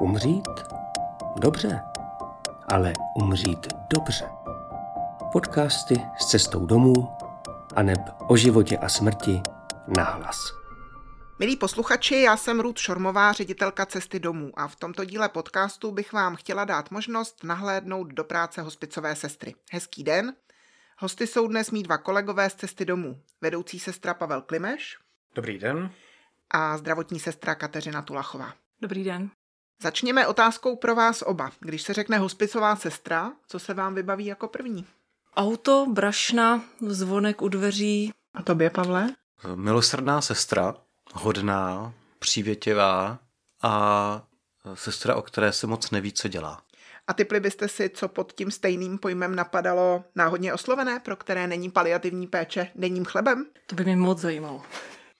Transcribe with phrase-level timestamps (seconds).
[0.00, 0.48] Umřít?
[1.36, 1.80] Dobře,
[2.68, 4.28] ale umřít dobře.
[5.32, 7.08] Podcasty s cestou domů
[7.76, 9.42] a neb o životě a smrti
[9.96, 10.52] nahlas.
[11.38, 16.12] Milí posluchači, já jsem Ruth Šormová, ředitelka Cesty domů a v tomto díle podcastu bych
[16.12, 19.54] vám chtěla dát možnost nahlédnout do práce hospicové sestry.
[19.72, 20.34] Hezký den.
[20.98, 23.20] Hosty jsou dnes mý dva kolegové z Cesty domů.
[23.40, 24.98] Vedoucí sestra Pavel Klimeš.
[25.34, 25.90] Dobrý den.
[26.50, 28.52] A zdravotní sestra Kateřina Tulachová.
[28.80, 29.30] Dobrý den.
[29.82, 31.50] Začněme otázkou pro vás oba.
[31.60, 34.86] Když se řekne hospicová sestra, co se vám vybaví jako první?
[35.36, 38.12] Auto, brašna, zvonek u dveří.
[38.34, 39.08] A tobě, Pavle?
[39.54, 40.74] Milosrdná sestra,
[41.14, 43.18] hodná, přívětivá
[43.62, 44.22] a
[44.74, 46.62] sestra, o které se moc neví, co dělá.
[47.06, 51.70] A typli byste si, co pod tím stejným pojmem napadalo náhodně oslovené, pro které není
[51.70, 53.46] paliativní péče denním chlebem?
[53.66, 54.62] To by mě moc zajímalo.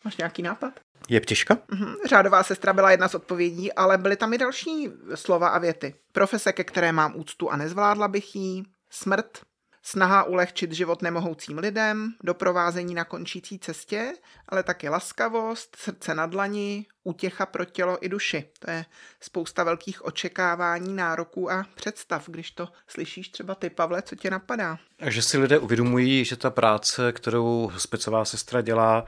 [0.07, 0.73] Máš nějaký nápad?
[1.09, 1.59] Je ptěžka?
[1.71, 1.95] Mhm.
[2.09, 5.95] Řádová sestra byla jedna z odpovědí, ale byly tam i další slova a věty.
[6.13, 9.39] Profese, ke které mám úctu a nezvládla bych jí, smrt,
[9.83, 14.13] snaha ulehčit život nemohoucím lidem, doprovázení na končící cestě,
[14.49, 18.51] ale taky laskavost, srdce na dlani, útěcha pro tělo i duši.
[18.59, 18.85] To je
[19.21, 24.79] spousta velkých očekávání, nároků a představ, když to slyšíš třeba ty, Pavle, co tě napadá?
[25.07, 29.05] Že si lidé uvědomují, že ta práce, kterou hospicová sestra dělá,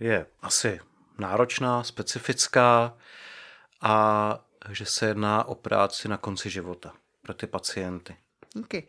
[0.00, 0.80] je asi
[1.18, 2.96] náročná, specifická
[3.80, 4.38] a
[4.70, 8.16] že se jedná o práci na konci života pro ty pacienty.
[8.54, 8.86] Díky.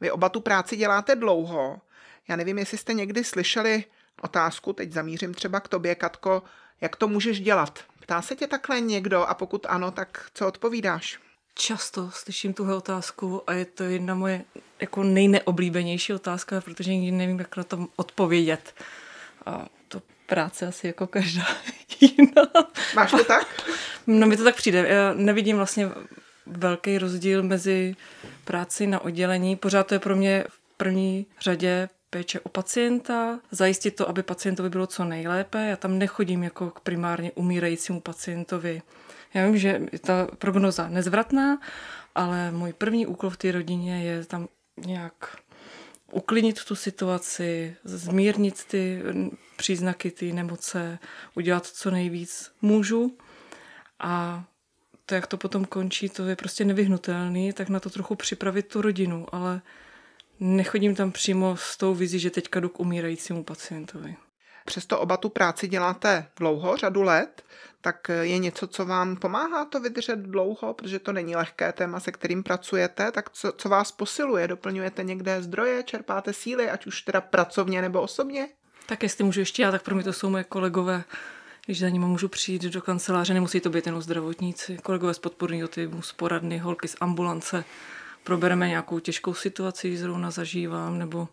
[0.00, 1.80] Vy oba tu práci děláte dlouho.
[2.28, 3.84] Já nevím, jestli jste někdy slyšeli
[4.22, 6.42] otázku, teď zamířím třeba k tobě, Katko,
[6.80, 7.84] jak to můžeš dělat?
[8.00, 11.18] Ptá se tě takhle někdo a pokud ano, tak co odpovídáš?
[11.54, 14.44] Často slyším tuhle otázku a je to jedna moje
[14.80, 18.74] jako nejneoblíbenější otázka, protože nikdy nevím, jak na to odpovědět.
[19.46, 19.66] A
[20.26, 21.46] práce asi jako každá
[22.00, 22.42] jiná.
[22.94, 23.46] Máš to tak?
[24.06, 24.88] No mi to tak přijde.
[24.88, 25.88] Já nevidím vlastně
[26.46, 27.96] velký rozdíl mezi
[28.44, 29.56] práci na oddělení.
[29.56, 34.70] Pořád to je pro mě v první řadě péče o pacienta, zajistit to, aby pacientovi
[34.70, 35.66] bylo co nejlépe.
[35.66, 38.82] Já tam nechodím jako k primárně umírajícímu pacientovi.
[39.34, 41.58] Já vím, že je ta prognoza nezvratná,
[42.14, 44.48] ale můj první úkol v té rodině je tam
[44.86, 45.36] nějak
[46.12, 49.02] uklidnit tu situaci, zmírnit ty
[49.56, 50.98] příznaky té nemoce,
[51.34, 53.18] udělat co nejvíc můžu
[53.98, 54.44] a
[55.06, 58.82] to, jak to potom končí, to je prostě nevyhnutelný, tak na to trochu připravit tu
[58.82, 59.62] rodinu, ale
[60.40, 64.16] nechodím tam přímo s tou vizí, že teďka jdu k umírajícímu pacientovi.
[64.66, 67.42] Přesto oba tu práci děláte dlouho, řadu let,
[67.80, 72.12] tak je něco, co vám pomáhá to vydržet dlouho, protože to není lehké téma, se
[72.12, 74.48] kterým pracujete, tak co, co vás posiluje?
[74.48, 78.48] Doplňujete někde zdroje, čerpáte síly, ať už teda pracovně nebo osobně?
[78.86, 81.04] Tak jestli můžu ještě já, tak pro mě to jsou moje kolegové,
[81.66, 85.68] když za nimi můžu přijít do kanceláře, nemusí to být jenom zdravotníci, kolegové z podporního
[85.68, 87.64] týmu, z poradny, holky z ambulance,
[88.24, 91.28] probereme nějakou těžkou situaci, zrovna zažívám, nebo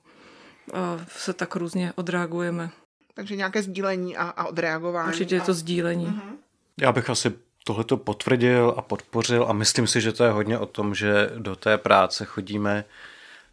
[1.08, 2.70] se tak různě odreagujeme.
[3.14, 5.10] Takže nějaké sdílení a, a odreagování.
[5.10, 6.08] Určitě je to sdílení.
[6.08, 6.38] Uh-huh.
[6.82, 10.66] Já bych asi tohleto potvrdil a podpořil a myslím si, že to je hodně o
[10.66, 12.86] tom, že do té práce chodíme,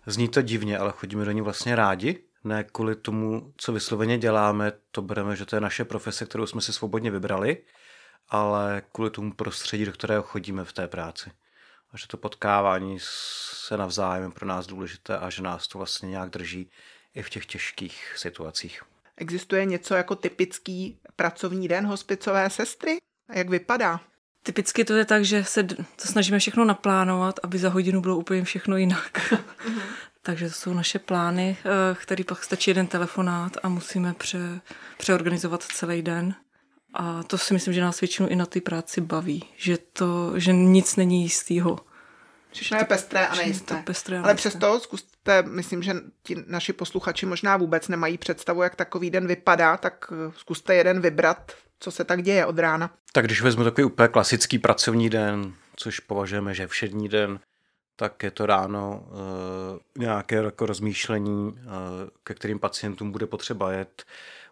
[0.06, 4.72] zní to divně, ale chodíme do ní vlastně rádi, ne kvůli tomu, co vysloveně děláme,
[4.91, 7.56] to bereme, že to je naše profese, kterou jsme si svobodně vybrali,
[8.28, 11.31] ale kvůli tomu prostředí, do kterého chodíme v té práci.
[11.92, 16.09] A že to potkávání se navzájem je pro nás důležité a že nás to vlastně
[16.09, 16.71] nějak drží
[17.15, 18.82] i v těch těžkých situacích.
[19.20, 22.98] Existuje něco jako typický pracovní den hospicové sestry?
[23.28, 24.00] A jak vypadá?
[24.42, 28.44] Typicky to je tak, že se to snažíme všechno naplánovat, aby za hodinu bylo úplně
[28.44, 29.34] všechno jinak.
[30.22, 34.60] Takže to jsou naše plány, eh, který pak stačí jeden telefonát a musíme pře,
[34.98, 36.34] přeorganizovat celý den.
[36.94, 40.53] A to si myslím, že nás většinou i na té práci baví, že, to, že
[40.53, 41.78] nic není jistýho.
[42.52, 43.82] Všechno je pestré a nejisté.
[43.86, 48.76] Pestré a Ale přesto zkuste, myslím, že ti naši posluchači možná vůbec nemají představu, jak
[48.76, 52.90] takový den vypadá, tak eh, zkuste jeden vybrat, co se tak děje od rána.
[53.12, 57.41] Tak když vezmu takový úplně klasický pracovní den, což považujeme, že všední den,
[57.97, 61.62] tak je to ráno e, nějaké jako rozmýšlení, e,
[62.24, 64.04] ke kterým pacientům bude potřeba jet.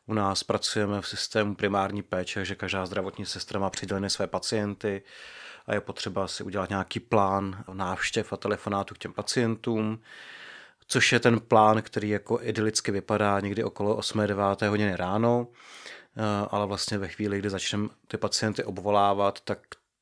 [0.06, 5.02] U nás pracujeme v systému primární péče, že každá zdravotní sestra má přidělené své pacienty
[5.68, 10.00] a je potřeba si udělat nějaký plán návštěv a telefonátů k těm pacientům,
[10.86, 15.48] což je ten plán, který jako idylicky vypadá někdy okolo 8-9 hodiny ráno,
[16.50, 19.58] ale vlastně ve chvíli, kdy začneme ty pacienty obvolávat, tak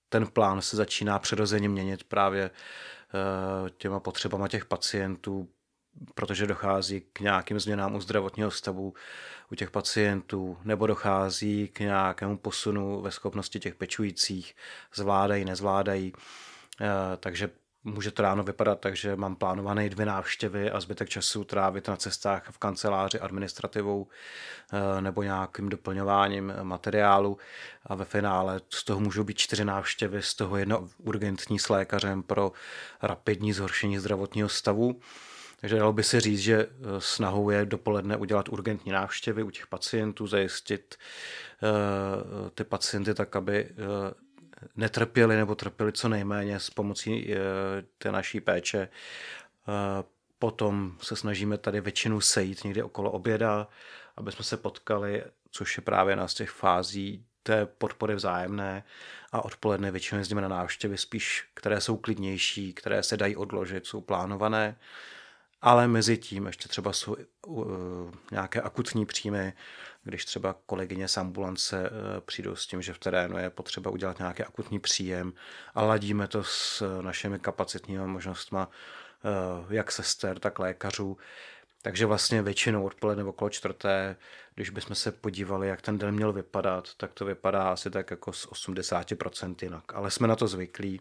[0.09, 2.51] ten plán se začíná přirozeně měnit právě
[3.79, 5.49] těma potřebama těch pacientů,
[6.15, 8.95] protože dochází k nějakým změnám u zdravotního stavu
[9.53, 14.57] u těch pacientů, nebo dochází k nějakému posunu ve schopnosti těch pečujících,
[14.95, 16.13] zvládají, nezvládají.
[16.81, 17.51] Eh, takže
[17.85, 21.97] může to ráno vypadat tak, že mám plánované dvě návštěvy a zbytek času trávit na
[21.97, 24.07] cestách v kanceláři administrativou
[24.73, 27.39] eh, nebo nějakým doplňováním materiálu
[27.87, 32.23] a ve finále z toho můžou být čtyři návštěvy, z toho jedno urgentní s lékařem
[32.23, 32.53] pro
[33.03, 35.01] rapidní zhoršení zdravotního stavu.
[35.67, 36.69] Takže dalo by se říct, že eh,
[36.99, 40.95] snahou je dopoledne udělat urgentní návštěvy u těch pacientů, zajistit
[41.63, 43.71] eh, ty pacienty tak, aby
[44.77, 47.39] netrpěli nebo trpěli co nejméně s pomocí eh,
[47.99, 48.79] té naší péče.
[48.79, 50.05] Eh,
[50.39, 53.69] potom se snažíme tady většinu sejít někdy okolo oběda,
[54.17, 58.85] aby jsme se potkali, což je právě jedna z těch fází té podpory vzájemné
[59.33, 64.01] a odpoledne většinou jezdíme na návštěvy spíš, které jsou klidnější, které se dají odložit, jsou
[64.01, 64.77] plánované,
[65.63, 67.17] ale mezi tím ještě třeba jsou
[67.47, 67.67] uh,
[68.31, 69.53] nějaké akutní příjmy,
[70.03, 74.19] když třeba kolegyně z ambulance uh, přijdou s tím, že v terénu je potřeba udělat
[74.19, 75.33] nějaký akutní příjem
[75.75, 78.59] a ladíme to s našimi kapacitními možnostmi,
[79.71, 81.17] jak sester, tak lékařů.
[81.83, 84.17] Takže vlastně většinou odpoledne okolo čtvrté,
[84.55, 88.33] když bychom se podívali, jak ten den měl vypadat, tak to vypadá asi tak jako
[88.33, 89.95] z 80% jinak.
[89.95, 91.01] Ale jsme na to zvyklí.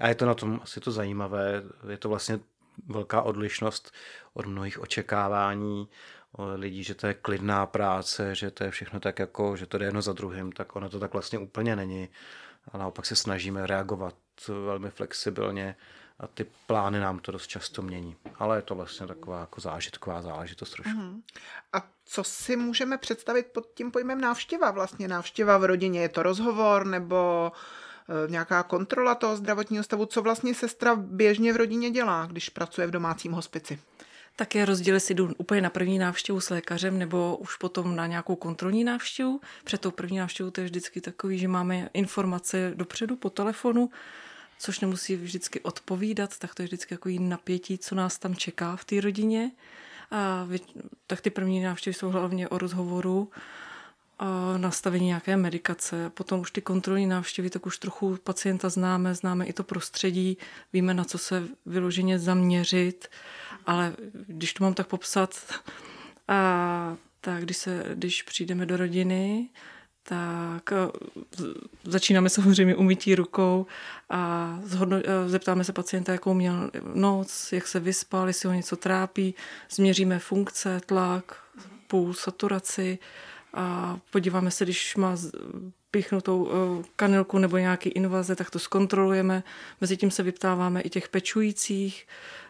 [0.00, 2.40] A je to na tom asi to zajímavé, je to vlastně
[2.86, 3.92] velká odlišnost
[4.34, 5.88] od mnohých očekávání
[6.54, 9.84] lidí, že to je klidná práce, že to je všechno tak jako, že to jde
[9.86, 12.08] jedno za druhým, tak ono to tak vlastně úplně není.
[12.72, 14.14] A naopak se snažíme reagovat
[14.48, 15.76] velmi flexibilně
[16.18, 18.16] a ty plány nám to dost často mění.
[18.38, 20.98] Ale je to vlastně taková jako zážitková záležitost trošku.
[20.98, 21.22] Mm.
[21.72, 24.70] A co si můžeme představit pod tím pojmem návštěva?
[24.70, 27.58] Vlastně návštěva v rodině, je to rozhovor nebo uh,
[28.28, 32.90] nějaká kontrola toho zdravotního stavu, co vlastně sestra běžně v rodině dělá, když pracuje v
[32.90, 33.78] domácím hospici.
[34.36, 38.06] Tak je rozdíl, jestli jdu úplně na první návštěvu s lékařem nebo už potom na
[38.06, 39.40] nějakou kontrolní návštěvu.
[39.64, 43.90] Před tou první návštěvou to je vždycky takový, že máme informace dopředu po telefonu,
[44.58, 48.84] což nemusí vždycky odpovídat, tak to je vždycky takový napětí, co nás tam čeká v
[48.84, 49.50] té rodině.
[50.10, 50.48] A
[51.06, 53.30] tak ty první návštěvy jsou hlavně o rozhovoru
[54.18, 56.10] a nastavení nějaké medikace.
[56.14, 60.38] Potom už ty kontrolní návštěvy, tak už trochu pacienta známe, známe i to prostředí,
[60.72, 63.08] víme, na co se vyloženě zaměřit,
[63.66, 63.92] ale
[64.26, 65.34] když to mám tak popsat,
[66.28, 69.48] a, tak když, se, když přijdeme do rodiny,
[70.02, 70.72] tak
[71.84, 73.66] začínáme samozřejmě umytí rukou
[74.10, 74.96] a zhodno,
[75.26, 79.34] zeptáme se pacienta, jakou měl noc, jak se vyspal, jestli ho něco trápí,
[79.70, 81.36] změříme funkce, tlak,
[81.86, 82.98] puls, saturaci,
[83.54, 85.16] a podíváme se, když má
[85.90, 89.42] pichnutou eh, kanilku nebo nějaký invaze, tak to zkontrolujeme.
[89.80, 92.06] Mezitím se vyptáváme i těch pečujících,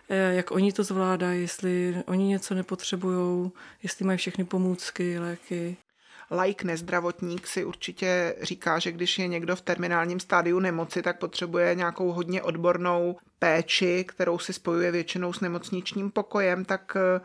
[0.09, 3.51] eh, jak oni to zvládají, jestli oni něco nepotřebují,
[3.83, 5.77] jestli mají všechny pomůcky, léky.
[6.31, 11.75] Like nezdravotník si určitě říká, že když je někdo v terminálním stádiu nemoci, tak potřebuje
[11.75, 17.21] nějakou hodně odbornou péči, kterou si spojuje většinou s nemocničním pokojem, tak eh,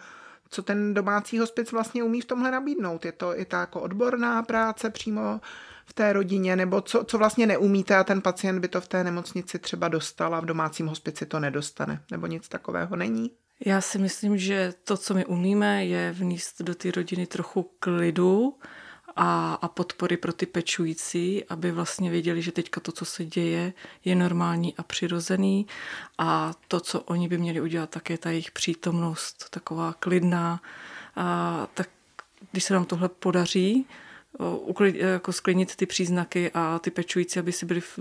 [0.49, 3.05] co ten domácí hospic vlastně umí v tomhle nabídnout.
[3.05, 5.41] Je to i ta jako odborná práce přímo
[5.85, 9.03] v té rodině, nebo co, co vlastně neumíte a ten pacient by to v té
[9.03, 13.31] nemocnici třeba dostal a v domácím hospici to nedostane, nebo nic takového není?
[13.65, 18.55] Já si myslím, že to, co my umíme, je vníst do té rodiny trochu klidu,
[19.15, 23.73] a, a podpory pro ty pečující, aby vlastně věděli, že teďka to, co se děje,
[24.05, 25.67] je normální a přirozený
[26.17, 30.61] a to, co oni by měli udělat, tak je ta jejich přítomnost taková klidná.
[31.15, 31.89] A tak
[32.51, 33.85] když se nám tohle podaří,
[34.59, 37.99] uklid, jako sklidnit ty příznaky a ty pečující, aby si byli v,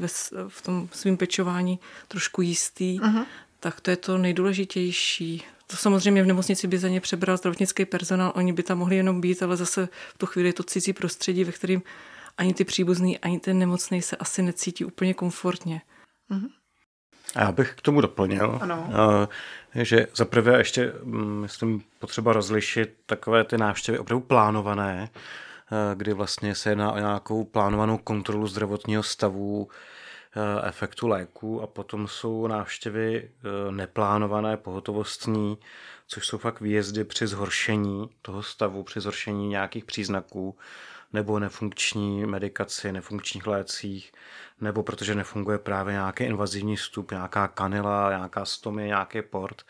[0.49, 1.79] v tom svém pečování
[2.09, 3.25] trošku jistý, uh-huh.
[3.61, 5.45] tak to je to nejdůležitější.
[5.71, 9.21] To samozřejmě v nemocnici by za ně přebral zdravotnický personál, oni by tam mohli jenom
[9.21, 11.83] být, ale zase v tu chvíli je to cizí prostředí, ve kterým
[12.39, 15.83] ani ty příbuzný, ani ten nemocný se asi necítí úplně komfortně.
[16.31, 16.49] Mm-hmm.
[17.35, 18.89] A já bych k tomu doplnil, ano.
[19.75, 25.09] že zaprvé ještě, mm, myslím, potřeba rozlišit takové ty návštěvy opravdu plánované,
[25.95, 29.73] kdy vlastně se jedná o nějakou plánovanou kontrolu zdravotního stavu, Eh,
[30.65, 35.59] efektu léku a potom jsou návštěvy eh, neplánované, pohotovostní,
[36.07, 40.59] což jsou fakt výjezdy při zhoršení toho stavu, při zhoršení nějakých příznaků
[41.13, 44.13] nebo nefunkční medikaci, nefunkčních lécích,
[44.61, 49.63] nebo protože nefunguje právě nějaký invazivní vstup, nějaká kanila, nějaká stomy, nějaký port.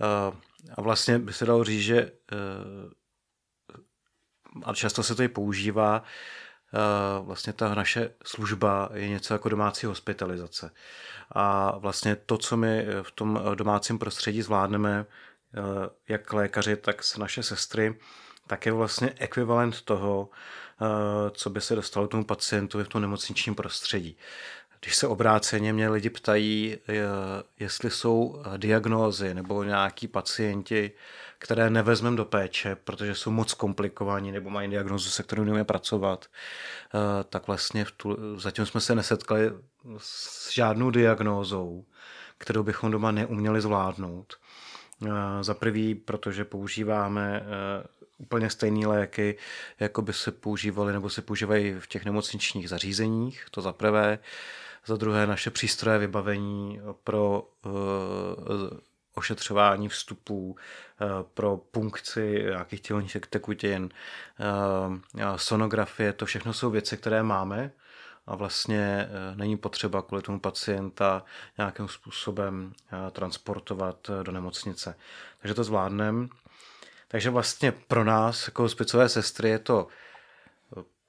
[0.00, 0.36] Eh,
[0.74, 2.12] a vlastně by se dalo říct, že
[4.62, 6.04] a často se to i používá, Eh,
[7.20, 10.70] vlastně ta naše služba je něco jako domácí hospitalizace.
[11.32, 15.06] A vlastně to, co my v tom domácím prostředí zvládneme,
[16.08, 17.98] jak lékaři, tak naše sestry,
[18.46, 20.28] tak je vlastně ekvivalent toho,
[21.32, 24.16] co by se dostalo tomu pacientovi v tom nemocničním prostředí.
[24.84, 26.78] Když se obráceně mě lidi ptají,
[27.58, 30.92] jestli jsou diagnózy nebo nějaký pacienti,
[31.38, 36.26] které nevezmeme do péče, protože jsou moc komplikovaní nebo mají diagnozu, se kterou nemůžeme pracovat,
[37.28, 39.52] tak vlastně v tu, zatím jsme se nesetkali
[39.98, 41.84] s žádnou diagnózou,
[42.38, 44.34] kterou bychom doma neuměli zvládnout.
[45.40, 47.42] Za prvý, protože používáme
[48.18, 49.36] úplně stejné léky,
[49.80, 54.18] jako by se používaly nebo se používají v těch nemocničních zařízeních, to za prvé.
[54.86, 57.72] Za druhé naše přístroje vybavení pro uh,
[59.14, 63.90] ošetřování vstupů, uh, pro punkci nějakých tělních tekutin,
[65.18, 67.72] uh, sonografie, to všechno jsou věci, které máme
[68.26, 71.24] a vlastně není potřeba kvůli tomu pacienta
[71.58, 72.72] nějakým způsobem
[73.10, 74.96] transportovat do nemocnice.
[75.40, 76.28] Takže to zvládneme.
[77.08, 79.86] Takže vlastně pro nás, jako hospicové sestry, je to,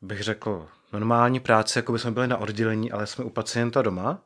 [0.02, 4.24] bych řekl, normální práce, jako by jsme byli na oddělení, ale jsme u pacienta doma.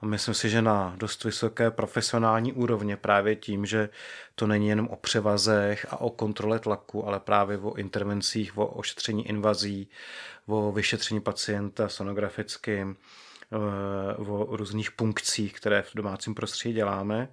[0.00, 3.88] A myslím si, že na dost vysoké profesionální úrovně právě tím, že
[4.34, 9.28] to není jenom o převazech a o kontrole tlaku, ale právě o intervencích, o ošetření
[9.28, 9.88] invazí,
[10.46, 12.96] o vyšetření pacienta sonografickým,
[13.52, 17.28] eh, o různých punkcích, které v domácím prostředí děláme.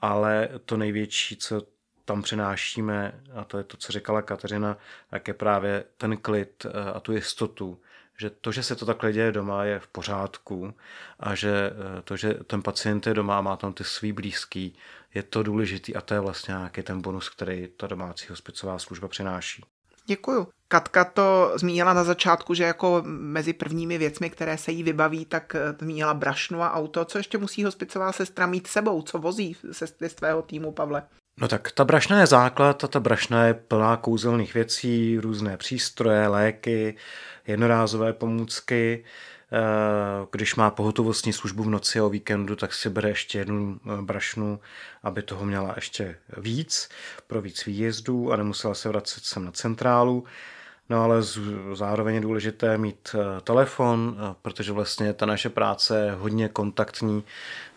[0.00, 1.62] Ale to největší, co
[2.04, 4.76] tam přinášíme, a to je to, co říkala Kateřina,
[5.10, 7.80] tak je právě ten klid eh, a tu jistotu,
[8.18, 10.74] že to, že se to takhle děje doma, je v pořádku
[11.20, 14.76] a že eh, to, že ten pacient je doma a má tam ty svý blízký,
[15.14, 19.08] je to důležitý a to je vlastně nějaký ten bonus, který ta domácí hospicová služba
[19.08, 19.64] přináší.
[20.06, 20.48] Děkuju.
[20.68, 25.54] Katka to zmínila na začátku, že jako mezi prvními věcmi, které se jí vybaví, tak
[25.54, 27.04] eh, zmínila brašnu a auto.
[27.04, 29.02] Co ještě musí hospicová sestra mít sebou?
[29.02, 31.02] Co vozí sestry z tvého týmu, Pavle?
[31.40, 36.28] No tak ta brašna je základ a ta brašna je plná kouzelných věcí, různé přístroje,
[36.28, 36.96] léky,
[37.46, 39.04] jednorázové pomůcky.
[39.52, 43.80] Eh, když má pohotovostní službu v noci a o víkendu, tak si bere ještě jednu
[43.86, 44.60] eh, brašnu,
[45.02, 46.88] aby toho měla ještě víc
[47.26, 50.24] pro víc výjezdů a nemusela se vracet sem na centrálu.
[50.90, 51.22] No ale
[51.72, 57.24] zároveň je důležité mít eh, telefon, eh, protože vlastně ta naše práce je hodně kontaktní.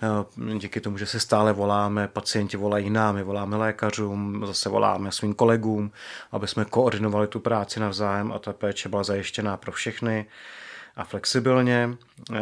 [0.01, 5.11] Eh, díky tomu, že se stále voláme, pacienti volají nám, my voláme lékařům, zase voláme
[5.11, 5.91] svým kolegům,
[6.31, 10.25] aby jsme koordinovali tu práci navzájem a ta péče byla zajištěná pro všechny
[10.97, 11.89] a flexibilně.
[12.33, 12.39] Eh,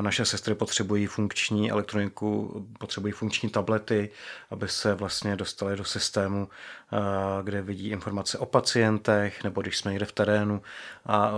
[0.00, 4.10] naše sestry potřebují funkční elektroniku, potřebují funkční tablety,
[4.50, 6.48] aby se vlastně dostali do systému,
[6.92, 6.96] eh,
[7.42, 10.62] kde vidí informace o pacientech, nebo když jsme někde v terénu
[11.06, 11.32] a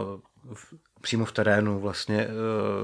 [1.00, 2.26] přímo v terénu vlastně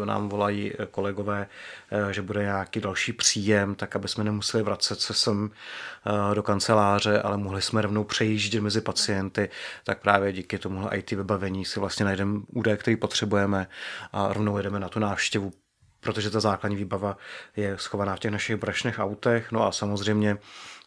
[0.03, 1.47] eh, nám volají kolegové,
[1.91, 6.43] eh, že bude nějaký další příjem, tak aby jsme nemuseli vracet se sem eh, do
[6.43, 9.49] kanceláře, ale mohli jsme rovnou přejíždět mezi pacienty,
[9.85, 13.67] tak právě díky tomu IT vybavení si vlastně najdeme údaje, který potřebujeme
[14.13, 15.53] a rovnou jedeme na tu návštěvu
[16.01, 17.17] protože ta základní výbava
[17.57, 19.53] je schovaná v těch našich brašných autech.
[19.53, 20.39] No a samozřejmě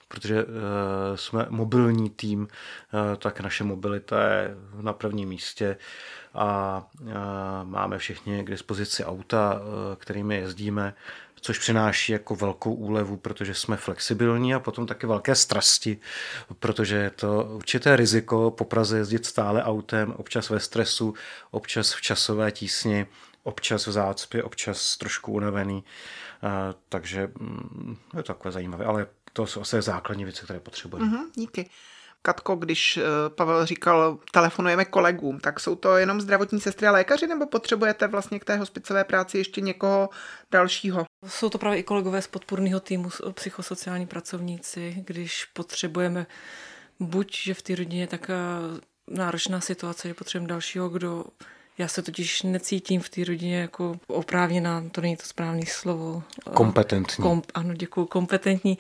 [0.08, 0.46] protože
[1.16, 2.48] jsme mobilní tým,
[3.18, 5.78] tak naše mobilita je na prvním místě
[6.34, 6.86] a
[7.64, 10.94] máme všichni k dispozici auta, uh, kterými jezdíme,
[11.42, 16.00] což přináší jako velkou úlevu, protože jsme flexibilní a potom taky velké strasti,
[16.60, 21.14] protože je to určité riziko po Praze jezdit stále autem, občas ve stresu,
[21.52, 23.06] občas v časové tísni,
[23.44, 25.84] občas v zácpě, občas trošku unavený,
[26.90, 31.12] takže mm, je to takové zajímavé, ale to jsou asi základní věci, které potřebujeme.
[31.12, 31.70] Mm-hmm, díky.
[32.22, 37.28] Katko, když eh, Pavel říkal, telefonujeme kolegům, tak jsou to jenom zdravotní sestry a lékaři,
[37.28, 40.10] nebo potřebujete vlastně k té hospicové práci ještě někoho
[40.52, 41.06] dalšího?
[41.28, 46.28] Jsou to právě i kolegové z podpůrného týmu, psychosociální pracovníci, když potřebujeme
[47.00, 48.32] buď, že v té rodině tak
[49.08, 51.26] náročná situace, že potřebujeme dalšího, kdo
[51.80, 56.24] já se totiž necítím v té rodině jako oprávněná, to není to správné slovo.
[56.54, 57.22] Kompetentní.
[57.22, 58.78] Kom, ano, děkuji, kompetentní.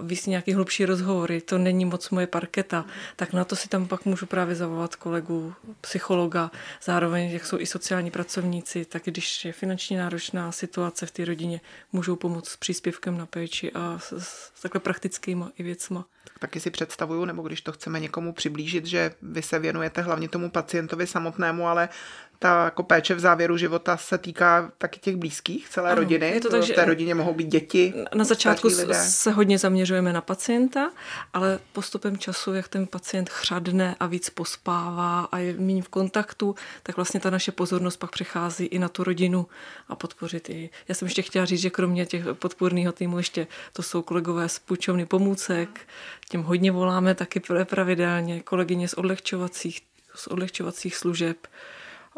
[0.00, 2.84] Uh, víc nějaký hlubší rozhovory, to není moc moje parketa,
[3.16, 6.50] tak na to si tam pak můžu právě zavolat kolegu, psychologa,
[6.82, 11.60] zároveň, jak jsou i sociální pracovníci, tak když je finančně náročná situace v té rodině,
[11.92, 14.12] můžou pomoct s příspěvkem na péči a s,
[14.56, 16.04] s takhle praktickýma i věcma.
[16.24, 20.28] Tak taky si představuju, nebo když to chceme někomu přiblížit, že vy se věnujete hlavně
[20.28, 21.88] tomu pacientovi samotnému, ale
[22.42, 26.30] ta jako péče v závěru života se týká taky těch blízkých, celé ano, rodiny.
[26.30, 27.94] Je to tak, v té rodině mohou být děti.
[28.14, 30.90] Na začátku se hodně zaměřujeme na pacienta,
[31.32, 36.54] ale postupem času, jak ten pacient chřadne a víc pospává a je méně v kontaktu,
[36.82, 39.46] tak vlastně ta naše pozornost pak přechází i na tu rodinu
[39.88, 40.70] a podpořit i.
[40.88, 44.58] Já jsem ještě chtěla říct, že kromě těch podpůrného týmu ještě to jsou kolegové z
[44.58, 45.80] půjčovny pomůcek,
[46.28, 49.80] těm hodně voláme taky pravidelně, kolegyně z odlehčovacích,
[50.14, 51.36] z odlehčovacích služeb,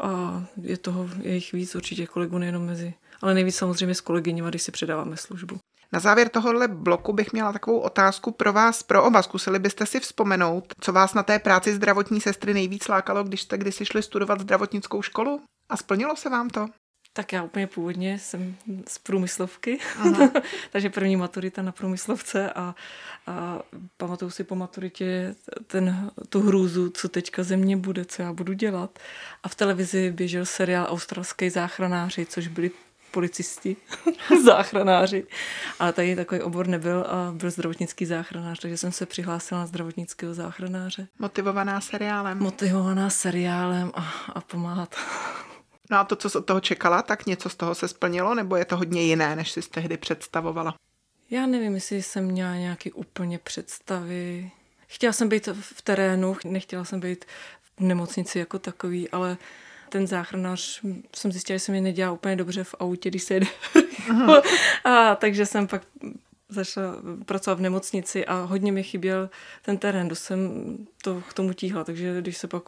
[0.03, 4.49] a je toho je jich víc určitě kolegů nejenom mezi, ale nejvíc samozřejmě s kolegyněma,
[4.49, 5.59] když si předáváme službu.
[5.93, 9.23] Na závěr tohohle bloku bych měla takovou otázku pro vás, pro oba.
[9.23, 13.59] Zkusili byste si vzpomenout, co vás na té práci zdravotní sestry nejvíc lákalo, když jste
[13.59, 15.41] kdysi šli studovat zdravotnickou školu?
[15.69, 16.67] A splnilo se vám to?
[17.16, 18.56] Tak já úplně původně jsem
[18.88, 19.78] z průmyslovky,
[20.71, 22.75] takže první maturita na průmyslovce a,
[23.26, 23.61] a
[23.97, 25.35] pamatuju si po maturitě
[25.66, 28.99] ten, tu hrůzu, co teďka ze mě bude, co já budu dělat.
[29.42, 32.71] A v televizi běžel seriál Australské záchranáři, což byli
[33.11, 33.76] policisti,
[34.44, 35.26] záchranáři.
[35.78, 40.35] Ale tady takový obor nebyl a byl zdravotnický záchranář, takže jsem se přihlásila na zdravotnického
[40.35, 41.09] záchranáře.
[41.18, 42.38] Motivovaná seriálem.
[42.38, 44.97] Motivovaná seriálem a, a pomáhat.
[45.91, 48.57] No a to, co jsi od toho čekala, tak něco z toho se splnilo, nebo
[48.57, 50.75] je to hodně jiné, než jsi tehdy představovala?
[51.31, 54.50] Já nevím, jestli jsem měla nějaký úplně představy.
[54.87, 57.25] Chtěla jsem být v terénu, nechtěla jsem být
[57.76, 59.37] v nemocnici jako takový, ale
[59.88, 60.83] ten záchranář
[61.17, 63.47] jsem zjistila, že se mi nedělá úplně dobře v autě, když se jede.
[64.85, 65.83] a takže jsem pak
[66.49, 69.31] začala pracovat v nemocnici a hodně mi chyběl
[69.62, 72.62] ten terén, dost jsem to k tomu tíhla, takže když se pak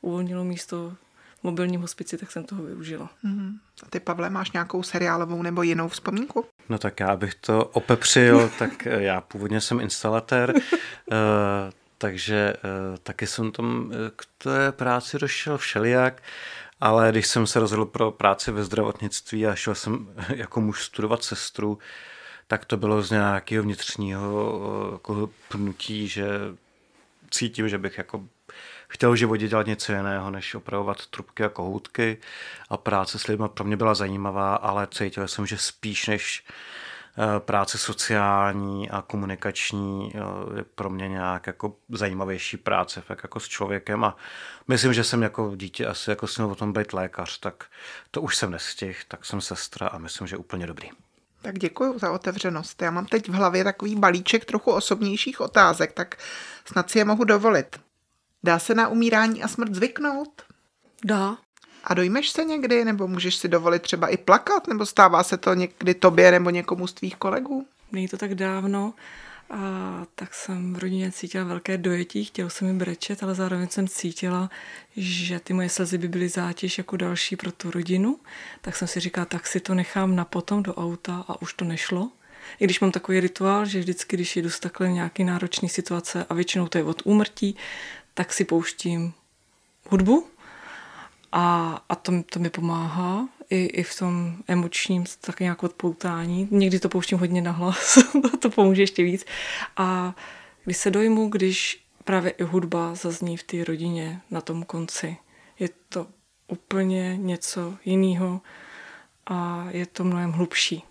[0.00, 0.96] uvolnilo místo
[1.44, 3.10] mobilním hospici, tak jsem toho využila.
[3.24, 3.52] Mm-hmm.
[3.82, 6.44] A ty, Pavle, máš nějakou seriálovou nebo jinou vzpomínku?
[6.68, 11.16] No tak já bych to opepřil, tak eh, já původně jsem instalatér, eh,
[11.98, 16.22] takže eh, taky jsem tam k té práci došel všelijak,
[16.80, 21.24] ale když jsem se rozhodl pro práci ve zdravotnictví a šel jsem jako muž studovat
[21.24, 21.78] sestru,
[22.46, 26.26] tak to bylo z nějakého vnitřního jako pnutí, že
[27.30, 28.24] cítím, že bych jako
[28.94, 32.18] chtěl v životě dělat něco jiného, než opravovat trubky a kohoutky
[32.68, 37.40] a práce s lidmi pro mě byla zajímavá, ale cítil jsem, že spíš než eh,
[37.40, 40.18] práce sociální a komunikační eh,
[40.56, 44.16] je pro mě nějak jako zajímavější práce fakt jako s člověkem a
[44.68, 47.64] myslím, že jsem jako dítě asi jako jsem o tom být lékař, tak
[48.10, 50.90] to už jsem nestihl, tak jsem sestra a myslím, že úplně dobrý.
[51.42, 52.82] Tak děkuji za otevřenost.
[52.82, 56.16] Já mám teď v hlavě takový balíček trochu osobnějších otázek, tak
[56.64, 57.83] snad si je mohu dovolit.
[58.44, 60.42] Dá se na umírání a smrt zvyknout?
[61.04, 61.38] Dá.
[61.84, 65.54] A dojmeš se někdy, nebo můžeš si dovolit třeba i plakat, nebo stává se to
[65.54, 67.66] někdy tobě nebo někomu z tvých kolegů?
[67.92, 68.94] Není to tak dávno,
[69.50, 69.58] a
[70.14, 74.50] tak jsem v rodině cítila velké dojetí, chtěl jsem mi brečet, ale zároveň jsem cítila,
[74.96, 78.18] že ty moje slzy by byly zátěž jako další pro tu rodinu,
[78.60, 81.64] tak jsem si říkala, tak si to nechám na potom do auta a už to
[81.64, 82.10] nešlo.
[82.60, 86.34] I když mám takový rituál, že vždycky, když jdu z takhle nějaký náročný situace a
[86.34, 87.56] většinou to je od úmrtí,
[88.14, 89.12] tak si pouštím
[89.90, 90.26] hudbu
[91.32, 96.48] a, a to, to mi pomáhá i, i v tom emočním tak nějak odpoutání.
[96.50, 97.98] Někdy to pouštím hodně na hlas,
[98.40, 99.24] to pomůže ještě víc.
[99.76, 100.14] A
[100.64, 105.16] když se dojmu, když právě i hudba zazní v té rodině na tom konci,
[105.58, 106.06] je to
[106.48, 108.40] úplně něco jiného
[109.26, 110.82] a je to mnohem hlubší.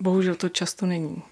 [0.00, 1.22] Bohužel to často není.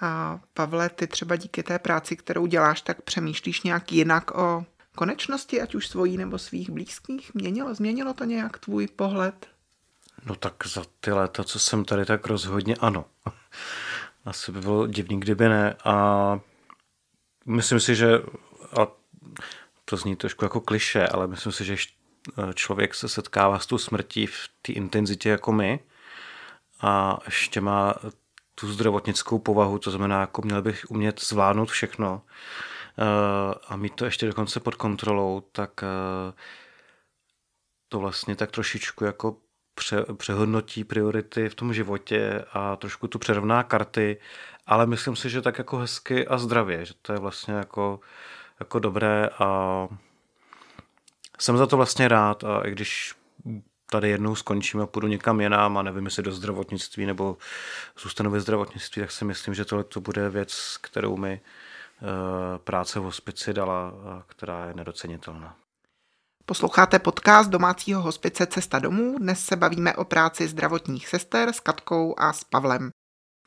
[0.00, 5.60] A Pavle, ty třeba díky té práci, kterou děláš, tak přemýšlíš nějak jinak o konečnosti,
[5.60, 7.34] ať už svojí nebo svých blízkých?
[7.34, 9.46] Měnilo, změnilo to nějak tvůj pohled?
[10.24, 13.04] No tak za ty léta, co jsem tady, tak rozhodně ano.
[14.24, 15.76] Asi by bylo divný, kdyby ne.
[15.84, 16.40] A
[17.46, 18.18] myslím si, že
[18.80, 18.86] a
[19.84, 21.76] to zní trošku jako kliše, ale myslím si, že
[22.54, 25.80] člověk se setkává s tou smrtí v té intenzitě jako my
[26.80, 27.94] a ještě má
[28.60, 32.22] tu zdravotnickou povahu, to znamená, jako měl bych umět zvládnout všechno
[32.98, 36.32] eh, a mít to ještě dokonce pod kontrolou, tak eh,
[37.88, 39.36] to vlastně tak trošičku jako
[39.74, 44.20] pře, přehodnotí priority v tom životě a trošku tu přerovná karty,
[44.66, 48.00] ale myslím si, že tak jako hezky a zdravě, že to je vlastně jako,
[48.60, 49.88] jako dobré a
[51.38, 53.14] jsem za to vlastně rád a i když
[53.90, 57.36] tady jednou skončím a půjdu někam jinam a nevím, jestli do zdravotnictví nebo
[57.98, 63.00] zůstanu ve zdravotnictví, tak si myslím, že tohle to bude věc, kterou mi eh, práce
[63.00, 63.92] v hospici dala,
[64.26, 65.56] která je nedocenitelná.
[66.46, 69.16] Posloucháte podcast domácího hospice Cesta domů.
[69.18, 72.90] Dnes se bavíme o práci zdravotních sester s Katkou a s Pavlem.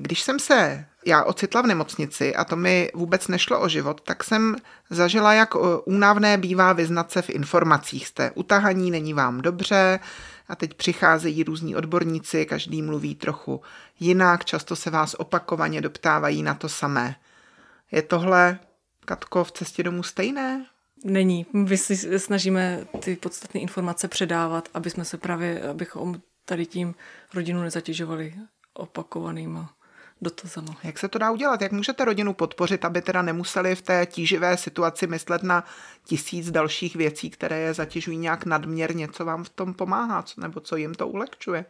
[0.02, 4.24] Když jsem se já ocitla v nemocnici a to mi vůbec nešlo o život, tak
[4.24, 4.56] jsem
[4.90, 5.50] zažila, jak
[5.86, 8.08] únavné bývá vyznat se v informacích.
[8.08, 10.00] Jste utahaní, není vám dobře
[10.48, 13.62] a teď přicházejí různí odborníci, každý mluví trochu
[14.00, 17.16] jinak, často se vás opakovaně doptávají na to samé.
[17.92, 18.60] Je tohle,
[19.06, 20.66] Katko, v cestě domů stejné?
[21.04, 21.46] Není.
[21.54, 26.96] My si snažíme ty podstatné informace předávat, aby jsme se právě, abychom tady tím
[27.34, 28.34] rodinu nezatěžovali
[28.74, 29.74] opakovanýma
[30.24, 30.78] dotazama.
[30.84, 31.62] Jak se to dá udělat?
[31.62, 35.64] Jak můžete rodinu podpořit, aby teda nemuseli v té tíživé situaci myslet na
[36.06, 39.08] tisíc dalších věcí, které je zatěžují nějak nadměrně?
[39.08, 40.26] Co vám v tom pomáhá?
[40.38, 41.66] Nebo co jim to ulehčuje?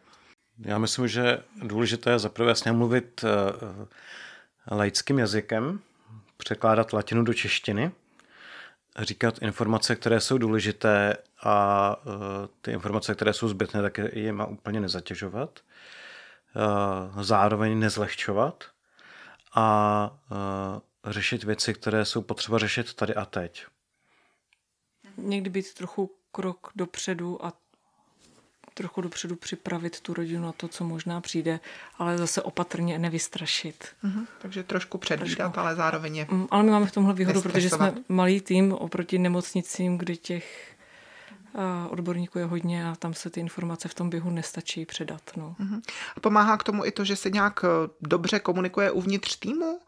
[0.59, 5.79] Já myslím, že důležité je zaprvé jasně mluvit uh, laickým jazykem,
[6.37, 7.91] překládat latinu do češtiny,
[8.99, 12.13] říkat informace, které jsou důležité a uh,
[12.61, 15.59] ty informace, které jsou zbytné, tak je má úplně nezatěžovat.
[16.55, 18.63] Uh, zároveň nezlehčovat
[19.55, 23.65] a uh, řešit věci, které jsou potřeba řešit tady a teď.
[25.17, 27.53] Někdy být trochu krok dopředu a
[28.73, 31.59] trochu dopředu připravit tu rodinu na to, co možná přijde,
[31.97, 33.87] ale zase opatrně nevystrašit.
[34.03, 34.25] Mm-hmm.
[34.41, 35.59] Takže trošku předvídat, trošku.
[35.59, 39.19] ale zároveň je mm, Ale my máme v tomhle výhodu, protože jsme malý tým oproti
[39.19, 40.72] nemocnicím, kde těch
[41.89, 45.21] odborníků je hodně a tam se ty informace v tom běhu nestačí předat.
[45.37, 45.55] No.
[45.59, 45.81] Mm-hmm.
[46.21, 49.79] Pomáhá k tomu i to, že se nějak eh, dobře komunikuje uvnitř týmu?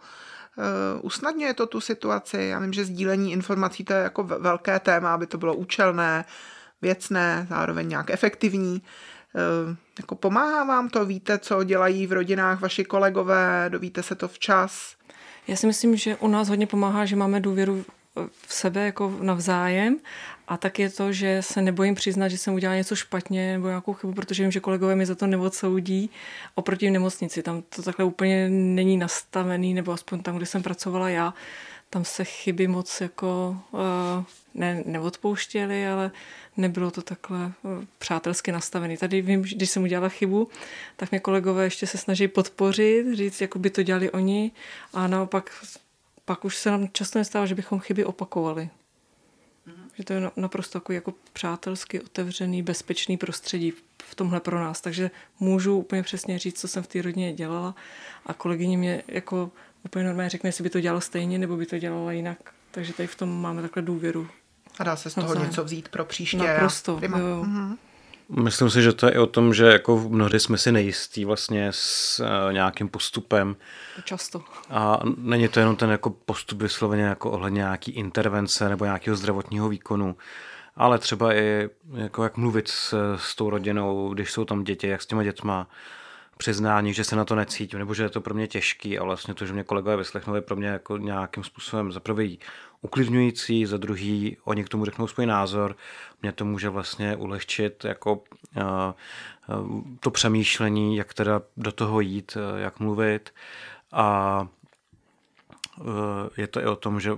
[0.58, 0.64] Uh,
[1.02, 2.38] usnadňuje to tu situaci.
[2.38, 6.26] Já vím, že sdílení informací to je jako velké téma, aby to bylo účelné,
[6.82, 8.82] věcné, zároveň nějak efektivní.
[9.36, 11.06] Eh, jako pomáhá vám to?
[11.06, 13.66] Víte, co dělají v rodinách vaši kolegové?
[13.70, 14.96] Dovíte se to včas?
[15.48, 17.86] Já si myslím, že u nás hodně pomáhá, že máme důvěru
[18.48, 19.98] v sebe jako navzájem
[20.48, 23.94] a tak je to, že se nebojím přiznat, že jsem udělala něco špatně nebo nějakou
[23.94, 26.10] chybu, protože vím, že kolegové mi za to neodsoudí
[26.56, 27.44] oproti v nemocnici.
[27.44, 31.34] Tam to takhle úplně není nastavený, nebo aspoň tam, kde jsem pracovala já,
[31.90, 33.80] tam se chyby moc jako uh,
[34.54, 36.12] ne, neodpouštěli, ale
[36.58, 38.98] nebylo to takhle uh, přátelsky nastavený.
[38.98, 40.50] Tady vím, když jsem udělala chybu,
[40.96, 44.52] tak mě kolegové ještě se snaží podpořit, říct, jako by to dělali oni
[44.94, 45.66] a naopak
[46.26, 48.70] pak už se nám často nestává, že bychom chyby opakovali.
[49.68, 49.90] Mm-hmm.
[49.94, 53.74] Že to je naprosto jako, jako přátelský, otevřený, bezpečný prostředí
[54.04, 54.82] v tomhle pro nás.
[54.82, 57.76] Takže můžu úplně přesně říct, co jsem v té rodině dělala
[58.26, 59.52] a kolegyně mě jako
[59.86, 62.38] úplně normálně řekne, jestli by to dělala stejně, nebo by to dělala jinak.
[62.72, 64.28] Takže tady v tom máme takhle důvěru.
[64.80, 66.38] A dá se z toho něco vzít pro příště.
[66.38, 66.98] Naprosto.
[66.98, 67.18] A...
[67.18, 67.44] Jo.
[67.44, 67.78] Mm-hmm.
[68.30, 71.68] Myslím si, že to je i o tom, že jako mnohdy jsme si nejistí vlastně
[71.72, 73.56] s uh, nějakým postupem.
[74.04, 74.44] Často.
[74.70, 79.70] A není to jenom ten jako postup vysloveně jako ohledně nějaký intervence nebo nějakého zdravotního
[79.70, 80.16] výkonu,
[80.76, 85.02] ale třeba i jako jak mluvit s, s tou rodinou, když jsou tam děti, jak
[85.02, 85.68] s těma dětma,
[86.38, 89.34] přiznání, že se na to necítím, nebo že je to pro mě těžký a vlastně
[89.34, 92.40] to, že mě kolegové vyslechnou, je pro mě jako nějakým způsobem za prvý
[92.82, 95.76] uklidňující, za druhý oni k tomu řeknou svůj názor,
[96.22, 98.64] mě to může vlastně ulehčit jako uh,
[99.60, 103.34] uh, to přemýšlení, jak teda do toho jít, uh, jak mluvit.
[103.92, 104.48] A
[106.38, 107.12] je to i o tom, že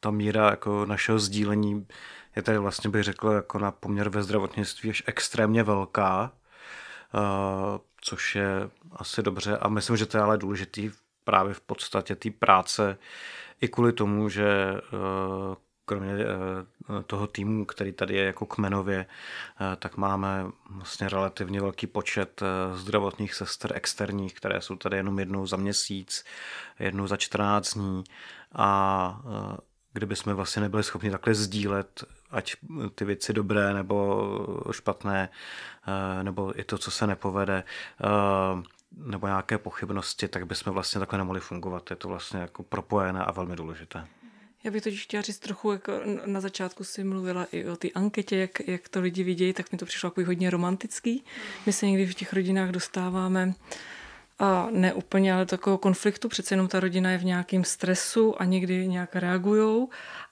[0.00, 1.86] ta míra jako našeho sdílení
[2.36, 6.32] je tady vlastně bych řekl jako na poměr ve zdravotnictví až extrémně velká,
[8.00, 9.58] což je asi dobře.
[9.58, 10.90] A myslím, že to je ale důležitý
[11.24, 12.98] právě v podstatě té práce
[13.60, 19.76] i kvůli tomu, že eh, kromě eh, toho týmu, který tady je jako kmenově, eh,
[19.76, 22.42] tak máme vlastně relativně velký počet
[22.74, 26.24] zdravotních sester externích, které jsou tady jenom jednou za měsíc,
[26.78, 28.04] jednou za 14 dní.
[28.54, 29.22] A
[29.92, 32.56] kdyby jsme vlastně nebyli schopni takhle sdílet, ať
[32.94, 34.28] ty věci dobré nebo
[34.72, 35.28] špatné,
[36.22, 37.64] nebo i to, co se nepovede,
[38.96, 41.90] nebo nějaké pochybnosti, tak bychom vlastně takhle nemohli fungovat.
[41.90, 44.06] Je to vlastně jako propojené a velmi důležité.
[44.64, 45.92] Já bych totiž chtěla říct trochu, jako
[46.26, 49.78] na začátku si mluvila i o té anketě, jak, jak to lidi vidějí, tak mi
[49.78, 51.24] to přišlo jako hodně romantický.
[51.66, 53.54] My se někdy v těch rodinách dostáváme
[54.40, 58.44] a ne úplně, ale takového konfliktu, přece jenom ta rodina je v nějakém stresu a
[58.44, 59.88] někdy nějak reagujou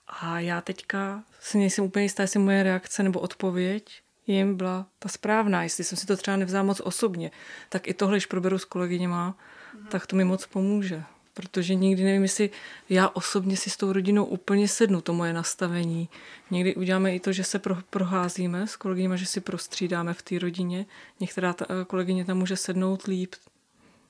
[0.07, 5.09] a já teďka si nejsem úplně jistá, jestli moje reakce nebo odpověď jim byla ta
[5.09, 5.63] správná.
[5.63, 7.31] Jestli jsem si to třeba nevzala moc osobně,
[7.69, 9.87] tak i tohle, když proberu s kolegyněma, mm-hmm.
[9.87, 11.03] tak to mi moc pomůže.
[11.33, 12.49] Protože nikdy nevím, jestli
[12.89, 16.09] já osobně si s tou rodinou úplně sednu, to moje nastavení.
[16.51, 20.39] Někdy uděláme i to, že se pro, proházíme s kolegyněma, že si prostřídáme v té
[20.39, 20.85] rodině.
[21.19, 23.35] Některá ta eh, kolegyně tam může sednout líp.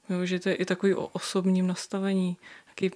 [0.10, 2.92] Jo, že to je i takový o osobním nastavení, taky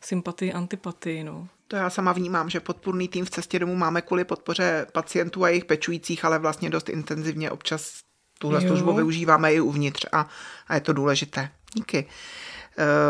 [0.00, 1.24] sympatii, antipatii.
[1.24, 1.48] No.
[1.68, 5.48] To já sama vnímám, že podpůrný tým v cestě domů máme kvůli podpoře pacientů a
[5.48, 8.00] jejich pečujících, ale vlastně dost intenzivně občas
[8.38, 8.68] tuhle jo.
[8.68, 10.28] službu využíváme i uvnitř a,
[10.68, 11.50] a je to důležité.
[11.74, 12.06] Díky.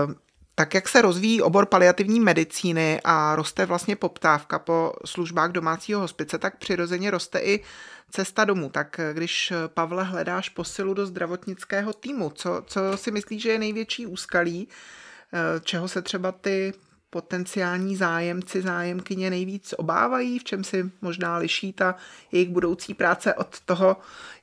[0.07, 0.15] Uh,
[0.59, 6.39] Tak jak se rozvíjí obor paliativní medicíny a roste vlastně poptávka po službách domácího hospice,
[6.39, 7.63] tak přirozeně roste i
[8.11, 8.71] cesta domů.
[8.71, 14.07] Tak když, Pavle, hledáš posilu do zdravotnického týmu, co, co si myslíš, že je největší
[14.07, 16.73] úskalí, eh, čeho se třeba ty
[17.11, 21.95] potenciální zájemci, zájemkyně nejvíc obávají, v čem si možná liší ta
[22.33, 23.97] jejich budoucí práce od toho,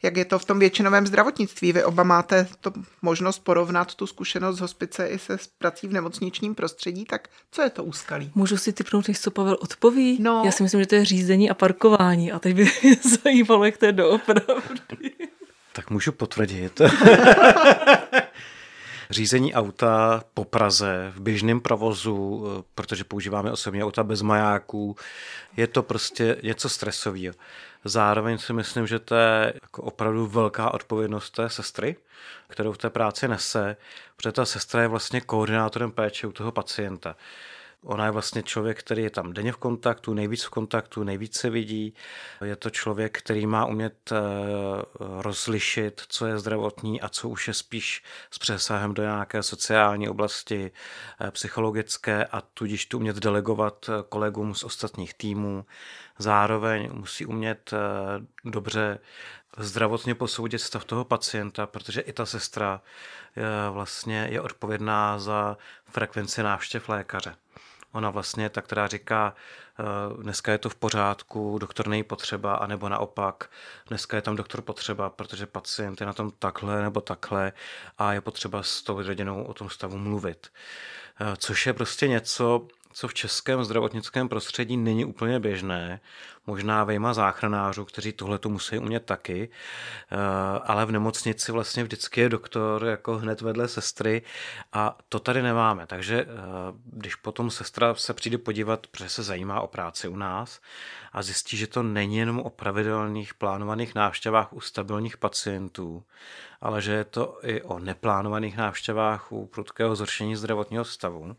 [0.03, 1.73] jak je to v tom většinovém zdravotnictví.
[1.73, 6.55] Vy oba máte to možnost porovnat tu zkušenost z hospice i se prací v nemocničním
[6.55, 8.31] prostředí, tak co je to úskalí?
[8.35, 10.17] Můžu si typnout, než co Pavel odpoví?
[10.21, 10.41] No.
[10.45, 13.77] Já si myslím, že to je řízení a parkování a teď by mě zajímalo, jak
[13.77, 15.11] to je doopravdy.
[15.73, 16.81] Tak můžu potvrdit.
[19.09, 24.95] řízení auta po Praze v běžném provozu, eh, protože používáme osobně auta bez majáků,
[25.57, 27.33] je to prostě něco stresového.
[27.83, 31.95] Zároveň si myslím, že to je jako opravdu velká odpovědnost té sestry,
[32.47, 33.77] kterou v té práci nese,
[34.15, 37.15] protože ta sestra je vlastně koordinátorem péče u toho pacienta.
[37.85, 41.49] Ona je vlastně člověk, který je tam denně v kontaktu, nejvíc v kontaktu, nejvíc se
[41.49, 41.93] vidí.
[42.43, 44.15] Je to člověk, který má umět eh,
[44.97, 50.71] rozlišit, co je zdravotní a co už je spíš s přesahem do nějaké sociální oblasti,
[51.21, 55.65] eh, psychologické a tudíž tu umět delegovat eh, kolegům z ostatních týmů.
[56.17, 57.71] Zároveň musí umět
[58.45, 58.99] dobře
[59.57, 62.81] zdravotně posoudit stav toho pacienta, protože i ta sestra
[63.71, 65.57] vlastně je odpovědná za
[65.89, 67.35] frekvenci návštěv lékaře.
[67.95, 69.33] Ona vlastně ta, která říká,
[69.79, 73.49] eh, dneska je to v pořádku, doktor není potřeba, anebo naopak,
[73.87, 77.51] dneska je tam doktor potřeba, protože pacient je na tom takhle nebo takhle
[77.97, 80.51] a je potřeba s tou rodinou o tom stavu mluvit.
[81.21, 85.99] Eh, což je prostě něco, co v českém zdravotnickém prostředí není úplně běžné.
[86.47, 89.49] Možná vejma záchranářů, kteří tohle to musí umět taky,
[90.11, 90.17] eh,
[90.63, 94.21] ale v nemocnici vlastně vždycky je doktor jako hned vedle sestry
[94.73, 95.87] a to tady nemáme.
[95.87, 96.27] Takže eh,
[96.85, 100.61] když potom sestra se přijde podívat, protože se zajímá o práci u nás
[101.13, 106.03] a zjistí, že to není jenom o pravidelných plánovaných návštěvách u stabilních pacientů,
[106.61, 111.35] ale že je to i o neplánovaných návštěvách u prudkého zhoršení zdravotního stavu,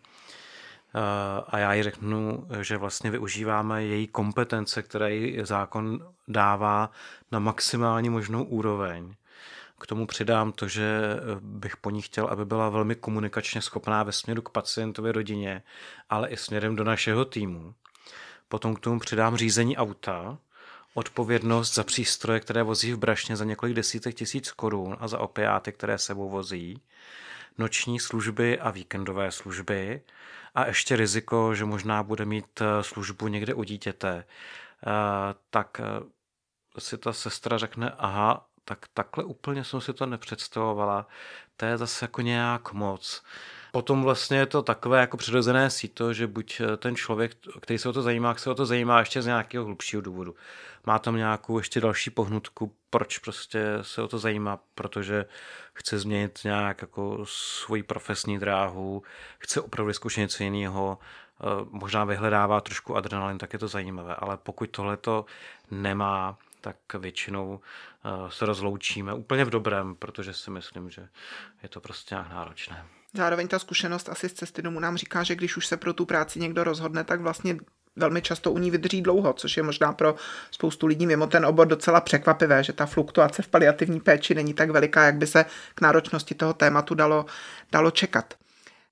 [1.46, 6.90] a já jí řeknu, že vlastně využíváme její kompetence, které jí zákon dává
[7.32, 9.14] na maximální možnou úroveň.
[9.80, 11.00] K tomu přidám to, že
[11.40, 15.62] bych po ní chtěl, aby byla velmi komunikačně schopná ve směru k pacientovi rodině,
[16.10, 17.74] ale i směrem do našeho týmu.
[18.48, 20.38] Potom k tomu přidám řízení auta,
[20.94, 25.72] odpovědnost za přístroje, které vozí v brašně za několik desítek tisíc korun a za opiáty,
[25.72, 26.80] které sebou vozí,
[27.58, 30.00] noční služby a víkendové služby
[30.56, 34.24] a ještě riziko, že možná bude mít eh, službu někde u dítěte,
[34.86, 34.90] eh,
[35.50, 41.06] tak eh, si ta sestra řekne, aha, tak takhle úplně jsem si to nepředstavovala,
[41.56, 43.22] to je zase jako nějak moc.
[43.76, 47.92] Potom vlastně je to takové jako přirozené síto, že buď ten člověk, který se o
[47.92, 50.34] to zajímá, se o to zajímá ještě z nějakého hlubšího důvodu.
[50.86, 55.24] Má tam nějakou ještě další pohnutku, proč prostě se o to zajímá, protože
[55.72, 59.02] chce změnit nějak jako svoji profesní dráhu,
[59.38, 60.98] chce opravdu zkoušet něco jiného,
[61.40, 65.24] eh, možná vyhledává trošku adrenalin, tak je to zajímavé, ale pokud tohle to
[65.70, 67.60] nemá, tak většinou
[68.04, 71.08] eh, se rozloučíme úplně v dobrém, protože si myslím, že
[71.62, 72.86] je to prostě nějak náročné.
[73.16, 76.04] Zároveň ta zkušenost asi z cesty domů nám říká, že když už se pro tu
[76.04, 77.56] práci někdo rozhodne, tak vlastně
[77.96, 80.14] velmi často u ní vydrží dlouho, což je možná pro
[80.50, 84.70] spoustu lidí mimo ten obor docela překvapivé, že ta fluktuace v paliativní péči není tak
[84.70, 87.26] veliká, jak by se k náročnosti toho tématu dalo,
[87.72, 88.34] dalo čekat.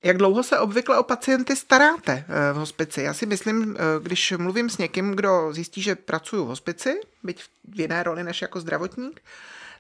[0.03, 3.03] Jak dlouho se obvykle o pacienty staráte eh, v hospici?
[3.03, 7.43] Já si myslím, eh, když mluvím s někým, kdo zjistí, že pracuji v hospici, byť
[7.75, 9.21] v jiné roli než jako zdravotník,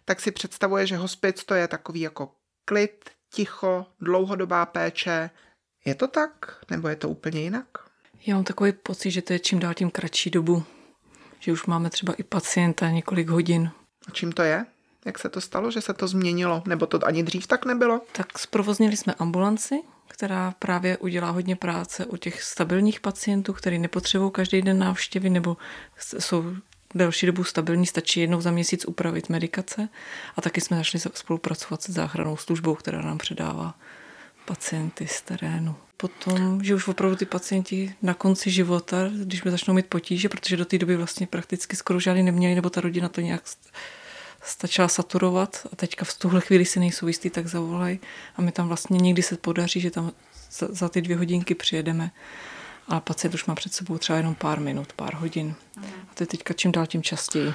[0.05, 2.31] tak si představuje, že hospic to je takový jako
[2.65, 5.31] klid, ticho, dlouhodobá péče.
[5.85, 6.59] Je to tak?
[6.70, 7.66] Nebo je to úplně jinak?
[8.27, 10.64] Já mám takový pocit, že to je čím dál tím kratší dobu.
[11.40, 13.70] Že už máme třeba i pacienta několik hodin.
[14.09, 14.66] A čím to je?
[15.05, 16.62] Jak se to stalo, že se to změnilo?
[16.66, 18.01] Nebo to ani dřív tak nebylo?
[18.12, 19.75] Tak zprovoznili jsme ambulanci,
[20.09, 25.57] která právě udělá hodně práce u těch stabilních pacientů, který nepotřebují každý den návštěvy nebo
[26.18, 26.57] jsou
[26.95, 29.89] delší dobu stabilní, stačí jednou za měsíc upravit medikace.
[30.37, 33.75] A taky jsme začali spolupracovat se záchranou službou, která nám předává
[34.45, 35.77] pacienty z terénu.
[35.97, 40.57] Potom, že už opravdu ty pacienti na konci života, když by začnou mít potíže, protože
[40.57, 43.43] do té doby vlastně prakticky skoro žádný neměli, nebo ta rodina to nějak
[44.43, 48.01] stačila saturovat a teďka v tuhle chvíli si nejsou jistý, tak zavolají
[48.37, 50.13] a my tam vlastně někdy se podaří, že tam
[50.53, 52.11] za, za ty dvě hodinky přijedeme
[52.88, 55.55] a pacient už má před sebou třeba jenom pár minut, pár hodin.
[55.83, 57.55] A to je teďka čím dál tím častěji.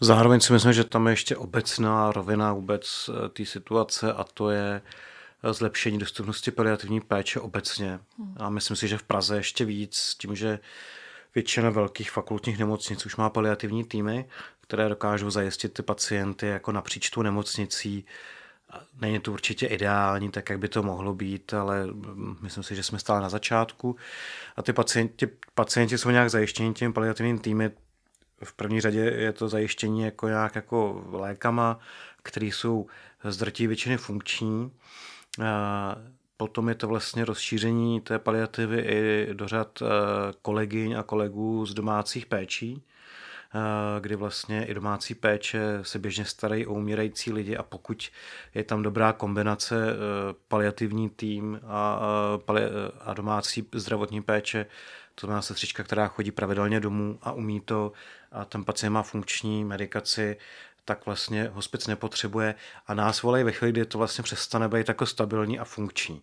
[0.00, 4.50] Zároveň si myslím, že tam je ještě obecná rovina vůbec eh, té situace a to
[4.50, 4.82] je
[5.52, 8.00] zlepšení dostupnosti paliativní péče obecně.
[8.36, 10.58] A myslím si, že v Praze ještě víc, tím, že
[11.34, 14.28] většina velkých fakultních nemocnic už má paliativní týmy,
[14.60, 18.04] které dokážou zajistit ty pacienty jako napříč tu nemocnicí.
[19.00, 21.86] Není to určitě ideální, tak jak by to mohlo být, ale
[22.40, 23.96] myslím si, že jsme stále na začátku.
[24.56, 27.70] A ty pacienti, pacienti jsou nějak zajištěni těmi paliativním týmy.
[28.44, 31.78] V první řadě je to zajištění jako nějak jako lékama,
[32.22, 32.86] které jsou
[33.24, 34.72] z drtí většiny funkční.
[36.36, 39.82] Potom je to vlastně rozšíření té paliativy i do řad
[40.42, 42.82] kolegyň a kolegů z domácích péčí,
[44.00, 48.10] kdy vlastně i domácí péče se běžně starají o umírající lidi a pokud
[48.54, 49.76] je tam dobrá kombinace
[50.48, 52.00] paliativní tým a,
[53.00, 54.66] a domácí zdravotní péče,
[55.14, 57.92] to znamená sestřička, která chodí pravidelně domů a umí to
[58.32, 60.36] a ten pacient má funkční medikaci,
[60.84, 62.54] tak vlastně hospic nepotřebuje
[62.86, 66.22] a nás volají ve chvíli, kdy to vlastně přestane být jako stabilní a funkční.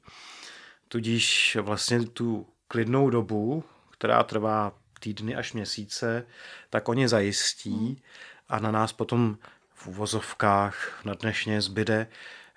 [0.87, 6.25] Tudíž vlastně tu klidnou dobu, která trvá týdny až měsíce,
[6.69, 8.03] tak oni zajistí
[8.49, 9.37] a na nás potom
[9.73, 12.07] v uvozovkách na dnešně zbyde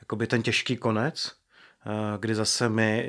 [0.00, 1.33] jakoby ten těžký konec,
[1.87, 3.09] eh, kdy zase my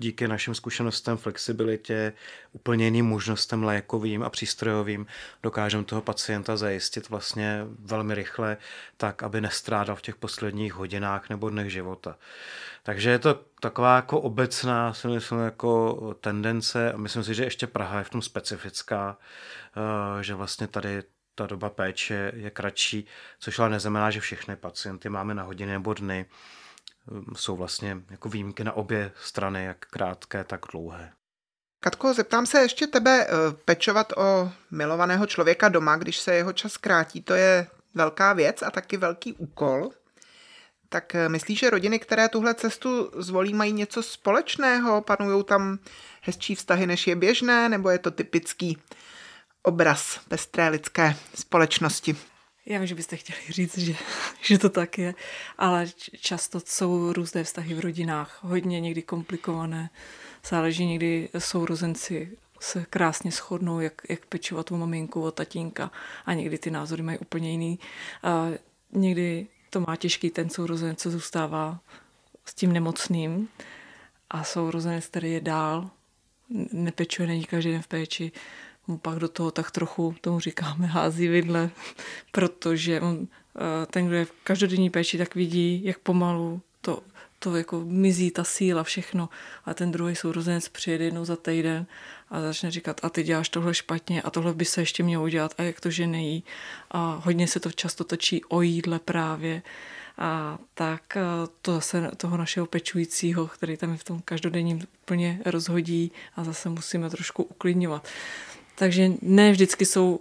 [0.00, 2.12] díky našim zkušenostem, flexibilitě,
[2.52, 5.06] úplně jiným možnostem lékovým a přístrojovým
[5.42, 8.56] dokážeme toho pacienta zajistit vlastně velmi rychle,
[8.96, 12.16] tak, aby nestrádal v těch posledních hodinách nebo dnech života.
[12.82, 17.66] Takže je to taková jako obecná, si myslím, jako tendence a myslím si, že ještě
[17.66, 19.16] Praha je v tom specifická,
[19.76, 21.02] eh, že vlastně tady
[21.34, 23.06] ta doba péče je kratší,
[23.38, 26.26] což ale neznamená, že všechny pacienty máme na hodiny nebo dny
[27.36, 31.12] jsou vlastně jako výjimky na obě strany, jak krátké, tak dlouhé.
[31.80, 33.28] Katko, zeptám se ještě tebe, eh,
[33.64, 38.70] pečovat o milovaného člověka doma, když se jeho čas krátí, to je velká věc a
[38.70, 39.90] taky velký úkol.
[40.88, 45.02] Tak eh, myslíš, že rodiny, které tuhle cestu zvolí, mají něco společného?
[45.02, 45.78] Panují tam
[46.20, 48.78] hezčí vztahy, než je běžné, nebo je to typický
[49.62, 52.16] obraz pestré lidské společnosti?
[52.66, 53.94] Já vím, že byste chtěli říct, že,
[54.42, 55.14] že to tak je,
[55.58, 55.86] ale
[56.20, 59.90] často jsou různé vztahy v rodinách, hodně někdy komplikované.
[60.48, 65.90] Záleží někdy sourozenci se krásně shodnou, jak, jak pečovat o maminku, o tatínka
[66.26, 67.78] a někdy ty názory mají úplně jiný.
[68.22, 68.48] A
[68.92, 71.80] někdy to má těžký ten sourozenec, co zůstává
[72.44, 73.48] s tím nemocným
[74.30, 75.90] a sourozenec, který je dál,
[76.72, 78.32] nepečuje, není každý den v péči,
[78.86, 81.70] mu pak do toho tak trochu, tomu říkáme, hází vidle,
[82.32, 87.02] protože on, eh, ten, kdo je v každodenní péči, tak vidí, jak pomalu to,
[87.38, 89.28] to jako mizí ta síla, všechno.
[89.64, 91.86] A ten druhý sourozenec přijede jednou za týden
[92.30, 95.54] a začne říkat, a ty děláš tohle špatně a tohle by se ještě mělo udělat
[95.58, 96.44] a jak to, že nejí.
[96.90, 99.62] A hodně se to často točí o jídle právě.
[100.18, 101.22] A tak eh,
[101.62, 106.68] to zase toho našeho pečujícího, který tam je v tom každodenním plně rozhodí a zase
[106.68, 108.08] musíme trošku uklidňovat.
[108.74, 110.20] Takže ne vždycky jsou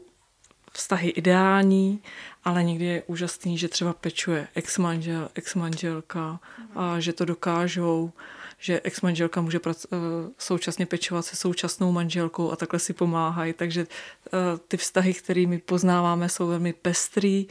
[0.73, 2.01] vztahy ideální,
[2.43, 6.39] ale někdy je úžasný, že třeba pečuje ex-manžel, ex-manželka
[6.75, 8.11] a že to dokážou,
[8.59, 9.97] že ex-manželka může prac- eh,
[10.37, 13.53] současně pečovat se současnou manželkou a takhle si pomáhají.
[13.53, 13.87] Takže
[14.27, 14.29] eh,
[14.67, 17.47] ty vztahy, kterými poznáváme, jsou velmi pestrý.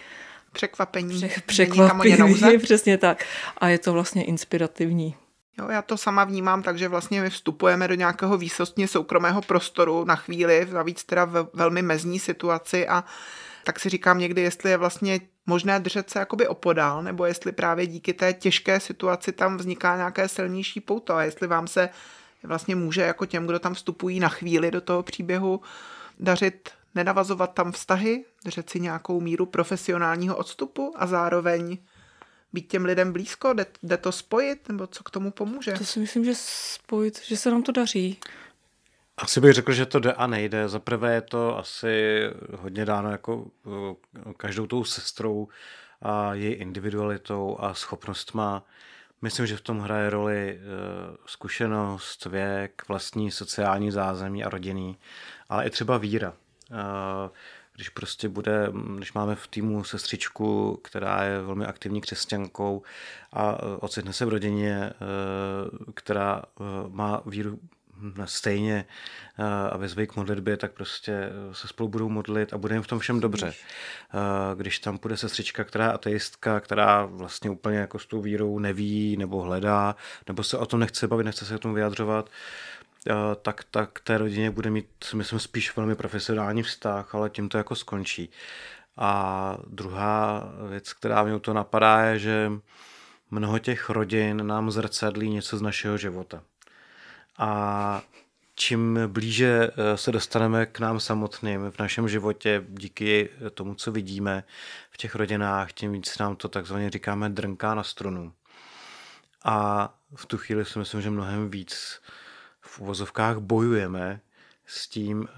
[0.53, 1.15] Překvapení.
[1.15, 3.25] Pře- překvapení, přesně tak.
[3.59, 5.15] A je to vlastně inspirativní.
[5.61, 10.16] Jo, já to sama vnímám, takže vlastně my vstupujeme do nějakého výsostně soukromého prostoru na
[10.16, 13.05] chvíli, navíc teda v velmi mezní situaci a
[13.64, 17.87] tak si říkám někdy, jestli je vlastně možné držet se jakoby opodál, nebo jestli právě
[17.87, 21.88] díky té těžké situaci tam vzniká nějaké silnější pouto a jestli vám se
[22.42, 25.61] vlastně může jako těm, kdo tam vstupují na chvíli do toho příběhu,
[26.20, 31.79] dařit nenavazovat tam vztahy, držet si nějakou míru profesionálního odstupu a zároveň
[32.53, 33.53] být těm lidem blízko?
[33.53, 34.69] Jde, jde to spojit?
[34.69, 35.73] Nebo co k tomu pomůže?
[35.73, 38.19] To si myslím, že spojit, že se nám to daří.
[39.17, 40.69] Asi bych řekl, že to jde a nejde.
[40.69, 42.23] Za prvé je to asi
[42.59, 45.49] hodně dáno jako eh, každou tou sestrou
[46.03, 48.65] a její individualitou a schopnostma.
[49.23, 50.61] Myslím, že v tom hraje roli eh,
[51.27, 54.99] zkušenost, věk, vlastní sociální zázemí a rodinný,
[55.49, 56.33] ale i třeba víra.
[57.74, 62.83] Když prostě bude, když máme v týmu sestřičku, která je velmi aktivní křesťankou
[63.33, 64.92] a e, ocitne se v rodině, e,
[65.94, 67.59] která e, má víru
[68.24, 68.85] stejně
[69.70, 72.98] a ve k modlitbě, tak prostě se spolu budou modlit a bude jim v tom
[72.98, 73.54] všem dobře.
[74.54, 79.16] Když tam bude sestřička, která je ateistka, která vlastně úplně jako s tou vírou neví
[79.16, 79.96] nebo hledá,
[80.28, 82.30] nebo se o tom nechce bavit, nechce se o tom vyjadřovat,
[83.43, 87.75] tak, tak té rodině bude mít, myslím, spíš velmi profesionální vztah, ale tím to jako
[87.75, 88.31] skončí.
[88.96, 92.53] A druhá věc, která mě to napadá, je, že
[93.31, 96.42] mnoho těch rodin nám zrcadlí něco z našeho života.
[97.38, 98.03] A
[98.55, 104.44] čím blíže eh, se dostaneme k nám samotným v našem životě, díky tomu, co vidíme
[104.90, 108.33] v těch rodinách, tím víc nám to takzvaně říkáme drnká na strunu.
[109.44, 112.01] A v tu chvíli si myslím, že mnohem víc
[112.71, 114.21] v uvozovkách bojujeme
[114.66, 115.35] s tím, eh,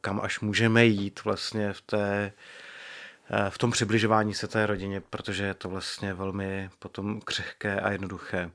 [0.00, 2.32] kam až můžeme jít vlastně v té
[3.30, 7.90] eh, v tom přibližování se té rodině, protože je to vlastně velmi potom křehké a
[7.90, 8.50] jednoduché.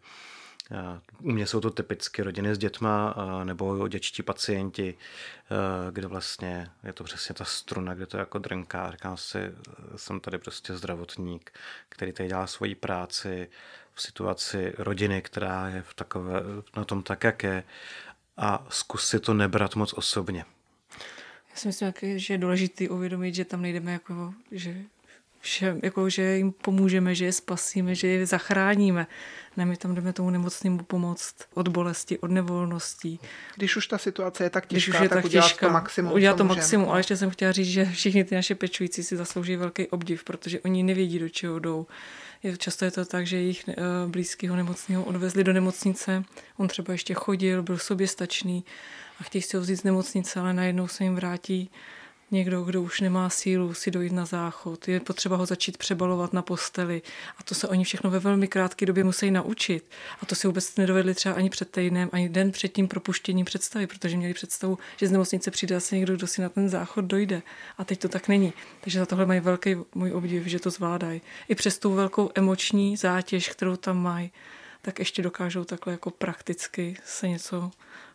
[1.22, 4.98] U mě jsou to typicky rodiny s dětma nebo dětští pacienti,
[5.92, 8.92] kde vlastně je to přesně ta struna, kde to je jako drnká.
[8.92, 9.52] Říkám si,
[9.96, 11.52] jsem tady prostě zdravotník,
[11.90, 13.50] který tady dělá svoji práci
[14.00, 16.42] v situaci rodiny, která je v takové,
[16.76, 17.64] na tom tak, jak je
[18.40, 20.46] a zkus si to nebrat moc osobně.
[21.50, 24.76] Já si myslím, že je důležité uvědomit, že tam nejdeme jako, že
[25.40, 29.08] všem, jako, že jim pomůžeme, že je spasíme, že je zachráníme.
[29.58, 33.20] Ne, my tam jdeme tomu nemocnému pomoct od bolesti, od nevolností.
[33.56, 35.74] Když už ta situace je tak těžká, Když už je tak, tak udělat těžká, to
[35.74, 36.14] maximum.
[36.14, 39.56] Udělat to maximum, ale ještě jsem chtěla říct, že všichni ty naše pečující si zaslouží
[39.56, 41.88] velký obdiv, protože oni nevědí, do čeho jdou.
[42.44, 43.74] Je, často je to tak, že jejich uh,
[44.12, 46.24] blízkého nemocného odvezli do nemocnice,
[46.58, 48.66] on třeba ještě chodil, byl soběstačný
[49.20, 51.72] a chtějí si ho vzít z nemocnice, ale najednou se jim vrátí
[52.32, 56.42] někdo, kdo už nemá sílu si dojít na záchod, je potřeba ho začít přebalovat na
[56.42, 57.02] posteli
[57.38, 59.86] a to se oni všechno ve velmi krátké době musí naučit.
[60.22, 63.88] A to si vůbec nedovedli třeba ani před týdnem, ani den před tím propuštěním představy,
[63.88, 67.42] protože měli představu, že z nemocnice přijde asi někdo, kdo si na ten záchod dojde.
[67.78, 68.54] A teď to tak není.
[68.82, 71.22] Takže za tohle mají velký můj obdiv, že to zvládají.
[71.48, 74.32] I přes tu velkou emoční zátěž, kterou tam mají,
[74.82, 77.72] tak ještě dokážou takhle jako prakticky se něco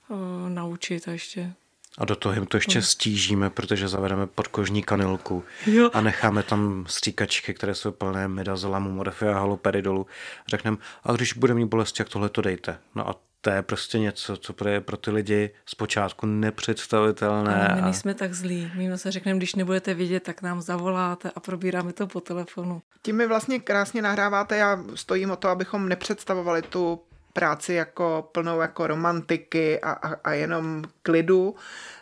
[0.09, 1.53] uh, naučit a ještě
[1.99, 5.91] a do toho jim to ještě stížíme, protože zavedeme podkožní kanilku Jo.
[5.93, 10.07] a necháme tam stříkačky, které jsou plné midazolamu, morfia, haloperidolu.
[10.49, 12.79] Řekneme, a když bude mít bolest, jak tohle to dejte.
[12.95, 17.55] No a to je prostě něco, co je pro ty lidi zpočátku nepředstavitelné.
[17.55, 17.85] Ale my a...
[17.85, 18.71] nejsme tak zlí.
[18.75, 22.83] My se řekneme, když nebudete vidět, tak nám zavoláte a probíráme to po telefonu.
[23.03, 27.01] Tím mi vlastně krásně nahráváte, já stojím o to, abychom nepředstavovali tu
[27.35, 31.55] práci jako plnou jako romantiky a, a, a jenom klidu.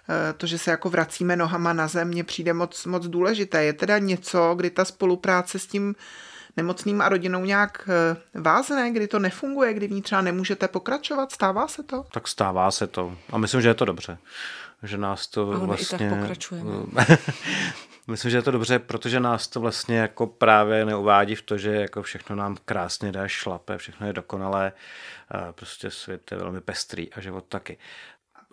[0.09, 3.65] Eh, to, že se jako vracíme nohama na zem, přijde moc, moc důležité.
[3.65, 5.95] Je teda něco, kdy ta spolupráce s tím
[6.57, 11.33] nemocným a rodinou nějak eh, vázne, kdy to nefunguje, kdy v ní třeba nemůžete pokračovat?
[11.33, 12.05] Stává se to?
[12.13, 13.17] Tak stává se to.
[13.33, 14.19] A myslím, že je to dobře.
[14.83, 16.07] Že nás to Ale vlastně...
[16.07, 16.73] i tak pokračujeme.
[18.07, 21.71] Myslím, že je to dobře, protože nás to vlastně jako právě neuvádí v to, že
[21.71, 24.73] jako všechno nám krásně jde, šlape, všechno je dokonalé,
[25.53, 27.79] prostě svět je velmi pestrý a život taky.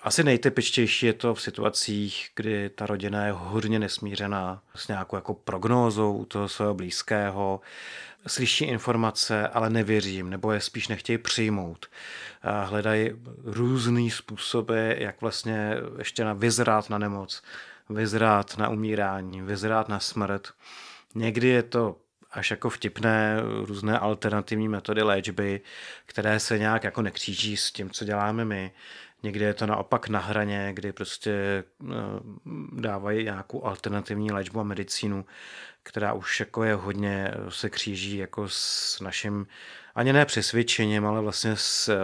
[0.04, 5.34] Asi nejtypičtější je to v situacích, kdy ta rodina je hodně nesmířená s nějakou jako
[5.34, 7.62] prognózou toho svého blízkého,
[8.28, 11.86] slyší informace, ale nevěří jim, nebo je spíš nechtějí přijmout.
[12.66, 13.12] Hledají
[13.44, 17.42] různý způsoby, jak vlastně ještě na vyzrát na nemoc,
[17.90, 20.48] vyzrát na umírání, vyzrát na smrt.
[21.16, 21.96] Někdy je to
[22.32, 25.62] až jako vtipné různé alternativní metody léčby,
[26.06, 28.72] které se nějak jako nekříží s tím, co děláme my.
[29.24, 31.96] Někdy je to naopak na hraně, kdy prostě eh,
[32.72, 35.26] dávají nějakou alternativní léčbu a medicínu,
[35.84, 39.48] která už jako je hodně, se kříží jako s naším
[40.00, 41.96] ani ne přesvědčením, ale vlastně s,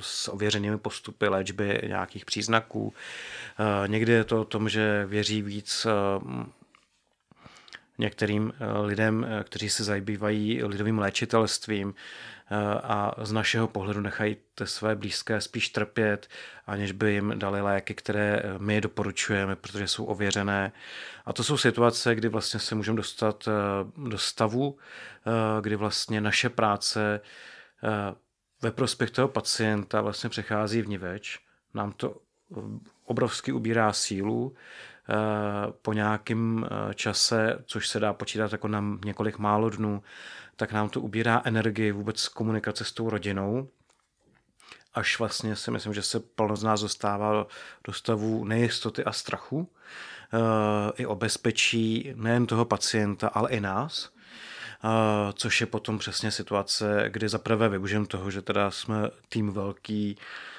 [0.00, 2.94] s ověřenými postupy léčby nějakých příznaků.
[3.84, 6.24] Eh, někdy je to o tom, že věří víc eh,
[7.98, 11.94] některým eh, lidem, kteří se zabývají lidovým léčitelstvím
[12.82, 16.28] a z našeho pohledu nechají své blízké spíš trpět,
[16.66, 20.72] aniž by jim dali léky, které my doporučujeme, protože jsou ověřené.
[21.26, 23.48] A to jsou situace, kdy vlastně se můžeme dostat
[23.96, 24.78] do stavu,
[25.60, 27.20] kdy vlastně naše práce
[28.62, 31.38] ve prospěch toho pacienta vlastně přechází v niveč.
[31.74, 32.16] Nám to
[33.04, 34.89] obrovsky ubírá sílu eh,
[35.82, 40.02] po nějakém eh, čase, což se dá počítat jako na několik málo dnů,
[40.56, 43.68] tak nám to ubírá energii vůbec komunikace s tou rodinou,
[44.94, 47.46] až vlastně si myslím, že se plno z nás dostává
[47.84, 49.68] do stavu nejistoty a strachu,
[50.32, 54.10] eh, i o bezpečí nejen toho pacienta, ale i nás,
[55.34, 60.49] což je potom přesně situace, kdy zaprvé využijeme toho, že teda jsme tým velký, Eh,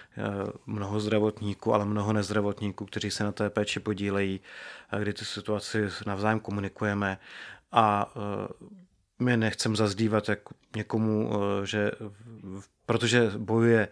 [0.66, 4.42] mnoho zdravotníků, ale mnoho nezdravotníků, kteří se na té péči podílejí,
[5.00, 7.20] kdy ty situaci navzájem komunikujeme
[7.72, 8.68] a eh,
[9.20, 10.40] my nechcem zazdívat jak
[10.76, 11.92] někomu, eh, že
[12.86, 13.88] protože bojuje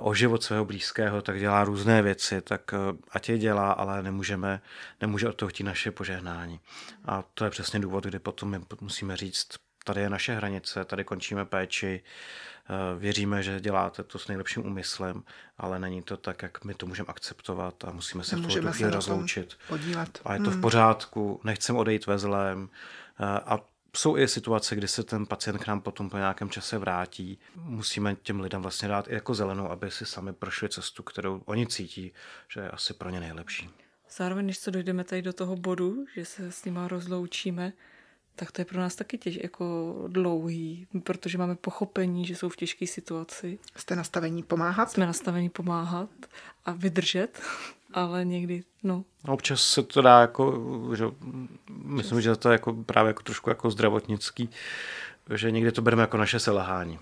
[0.00, 2.74] o život svého blízkého, tak dělá různé věci, tak
[3.10, 4.60] ať je dělá, ale nemůžeme,
[5.00, 6.60] nemůže od toho chtít naše požehnání.
[7.04, 9.48] A to je přesně důvod, kdy potom my musíme říct,
[9.84, 15.22] tady je naše hranice, tady končíme péči, eh, věříme, že děláte to s nejlepším úmyslem,
[15.58, 18.90] ale není to tak, jak my to můžeme akceptovat a musíme se v tuhle chvíli
[18.90, 19.56] rozloučit.
[19.68, 20.08] Podívat.
[20.24, 20.58] A je to hmm.
[20.58, 22.68] v pořádku, nechcem odejít ve zlém.
[23.20, 23.60] Eh, a
[23.96, 27.38] jsou i situace, kdy se ten pacient k nám potom po nějakém čase vrátí.
[27.56, 31.66] Musíme těm lidem vlastně dát i jako zelenou, aby si sami prošli cestu, kterou oni
[31.66, 32.12] cítí,
[32.48, 33.70] že je asi pro ně nejlepší.
[34.16, 37.72] Zároveň, než se dojdeme tady do toho bodu, že se s nima rozloučíme,
[38.36, 42.56] tak to je pro nás taky těž jako dlouhý, protože máme pochopení, že jsou v
[42.56, 43.58] těžké situaci.
[43.76, 44.90] Jste nastavení pomáhat?
[44.90, 46.08] Jsme nastavení pomáhat
[46.64, 47.40] a vydržet,
[47.92, 49.04] ale někdy, no.
[49.28, 50.62] Občas se to dá jako,
[50.96, 51.04] že,
[51.84, 54.50] myslím, že to je jako právě jako trošku jako zdravotnický,
[55.34, 56.98] že někdy to bereme jako naše selhání.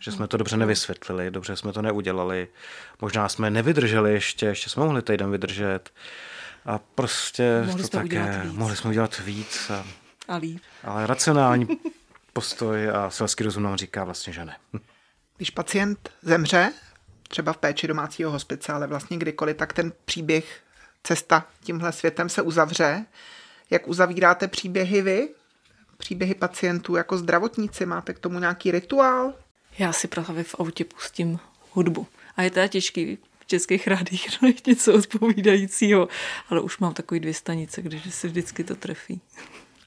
[0.00, 2.48] Že jsme to dobře nevysvětlili, dobře jsme to neudělali,
[3.00, 5.90] možná jsme nevydrželi ještě, ještě jsme mohli týden vydržet.
[6.66, 8.54] A prostě mohli to jsme také, víc.
[8.54, 9.70] mohli jsme udělat víc.
[9.70, 9.84] A,
[10.28, 10.62] a líp.
[10.84, 11.68] Ale racionální
[12.32, 14.56] postoj a selský rozum nám říká vlastně, že ne.
[15.36, 16.72] Když pacient zemře,
[17.28, 20.60] třeba v péči domácího hospice, ale vlastně kdykoliv, tak ten příběh,
[21.04, 23.06] cesta tímhle světem se uzavře.
[23.70, 25.28] Jak uzavíráte příběhy vy?
[25.96, 27.86] Příběhy pacientů jako zdravotníci?
[27.86, 29.34] Máte k tomu nějaký rituál?
[29.78, 31.38] Já si právě v autě pustím
[31.72, 32.06] hudbu.
[32.36, 36.08] A je teda těžký v českých rádích najít něco odpovídajícího,
[36.48, 39.20] ale už mám takový dvě stanice, když se vždycky to trefí.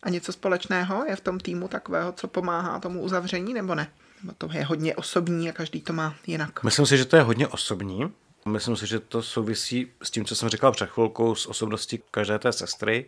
[0.03, 3.91] A něco společného je v tom týmu takového, co pomáhá tomu uzavření, nebo ne?
[4.23, 6.63] Nebo to je hodně osobní a každý to má jinak?
[6.63, 8.13] Myslím si, že to je hodně osobní.
[8.45, 12.39] Myslím si, že to souvisí s tím, co jsem říkal před chvilkou, s osobností každé
[12.39, 13.05] té sestry.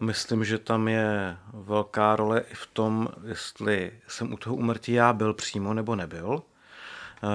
[0.00, 5.12] Myslím, že tam je velká role i v tom, jestli jsem u toho umrtí já
[5.12, 6.42] byl přímo nebo nebyl.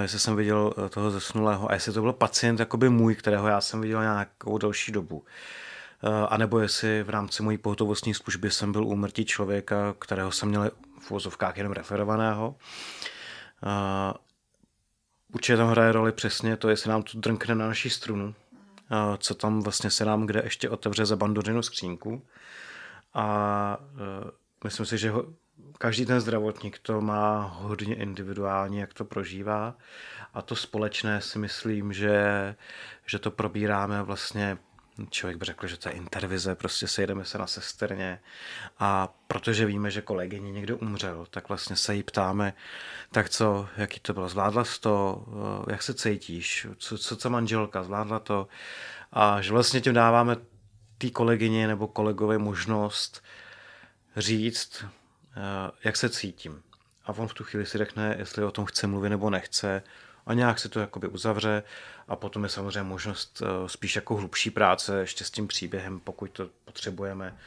[0.02, 3.82] Jestli jsem viděl toho zesnulého a jestli to byl pacient jakoby můj, kterého já jsem
[3.82, 5.24] viděl nějakou další dobu.
[6.30, 10.72] A nebo jestli v rámci mojí pohotovostní služby jsem byl úmrtí člověka, kterého jsem měl
[11.00, 12.56] v vozovkách jenom referovaného.
[15.34, 18.36] Určitě tam hraje roli přesně to, jestli nám to drnkne na naší strunu,
[19.18, 22.26] co tam vlastně se nám kde ještě otevře za bandořinu skřínku.
[23.14, 23.78] A
[24.64, 25.26] myslím si, že ho,
[25.78, 29.76] každý ten zdravotník to má hodně individuálně, jak to prožívá.
[30.34, 32.56] A to společné si myslím, že,
[33.06, 34.58] že to probíráme vlastně
[35.10, 38.20] člověk by řekl, že to je intervize, prostě sejdeme se na sesterně.
[38.80, 42.54] A protože víme, že kolegyně někdo umřel, tak vlastně se jí ptáme,
[43.12, 45.26] tak co, jaký to bylo, zvládla jsi to,
[45.70, 48.48] jak se cítíš, co, co, co manželka, zvládla to?
[49.12, 50.36] A že vlastně tím dáváme
[50.98, 53.24] té kolegyně nebo kolegovi možnost
[54.18, 54.86] říct,
[55.84, 56.64] jak se cítím.
[57.06, 59.84] A on v tu chvíli si řekne, jestli o tom chce mluvit nebo nechce,
[60.26, 61.64] a nějak se to jakoby uzavře
[62.08, 66.32] a potom je samozřejmě možnost eh, spíš jako hlubší práce ještě s tím příběhem, pokud
[66.32, 67.38] to potřebujeme,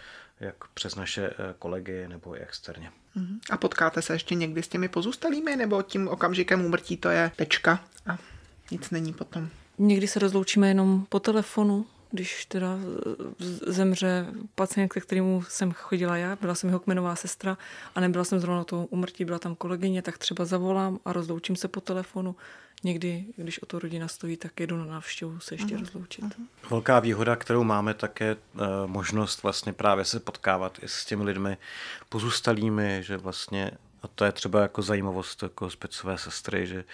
[0.40, 2.90] jak přes naše eh, kolegy nebo i externě.
[3.14, 3.40] Mhm.
[3.50, 7.84] A potkáte se ještě někdy s těmi pozůstalými, nebo tím okamžikem úmrtí to je tečka
[8.06, 8.18] a
[8.70, 9.48] nic není potom?
[9.78, 12.78] Někdy se rozloučíme jenom po telefonu, když teda
[13.66, 17.58] zemře pacient, ke kterému jsem chodila já, byla jsem jeho kmenová sestra
[17.94, 21.56] a nebyla jsem zrovna na toho umrtí, byla tam kolegyně, tak třeba zavolám a rozloučím
[21.56, 22.36] se po telefonu.
[22.84, 25.80] Někdy, když o to rodina stojí, tak jedu na návštěvu se ještě uh-huh.
[25.80, 26.24] rozloučit.
[26.24, 26.70] Uh-huh.
[26.70, 31.24] Velká výhoda, kterou máme, tak je uh, možnost vlastně právě se potkávat i s těmi
[31.24, 31.56] lidmi
[32.08, 33.70] pozůstalými, že vlastně,
[34.02, 36.84] a to je třeba jako zajímavost jako speciové sestry, že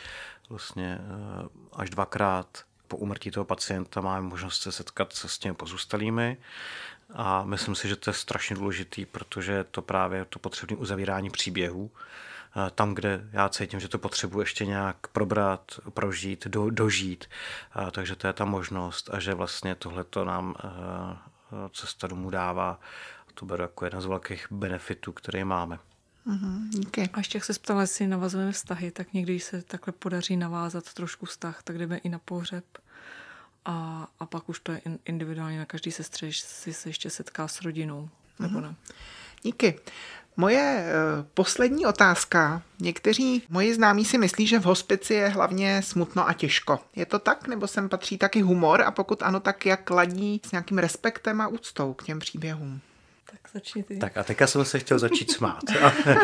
[0.48, 5.54] vlastně uh, až dvakrát po umrtí toho pacienta máme možnost se setkat se s těmi
[5.54, 6.36] pozůstalými
[7.14, 11.30] a myslím si, že to je strašně důležitý, protože je to právě to potřebné uzavírání
[11.30, 11.90] příběhů,
[12.74, 17.24] tam, kde já cítím, že to potřebuji ještě nějak probrat, prožít, do, dožít.
[17.90, 20.54] Takže to je ta možnost a že vlastně tohle to nám
[21.72, 22.80] cesta domů dává.
[23.34, 25.78] To beru jako jeden z velkých benefitů, který máme.
[26.26, 27.08] Mm-hmm, okay.
[27.12, 31.26] A ještě jak se ptala, jestli navazujeme vztahy, tak někdy se takhle podaří navázat trošku
[31.26, 32.64] vztah, tak jdeme i na pohřeb.
[33.64, 37.62] A, a pak už to je individuálně na každý sestře, si se ještě setká s
[37.62, 38.62] rodinou, nebo mm-hmm.
[38.62, 38.74] ne.
[39.42, 39.80] Díky.
[40.36, 42.62] Moje uh, poslední otázka.
[42.80, 46.80] Někteří moji známí si myslí, že v hospici je hlavně smutno a těžko.
[46.96, 48.82] Je to tak, nebo sem patří taky humor?
[48.82, 52.80] A pokud ano, tak jak ladí s nějakým respektem a úctou k těm příběhům?
[53.30, 53.98] Tak začni ty.
[53.98, 55.62] Tak a teďka jsem se chtěl začít smát.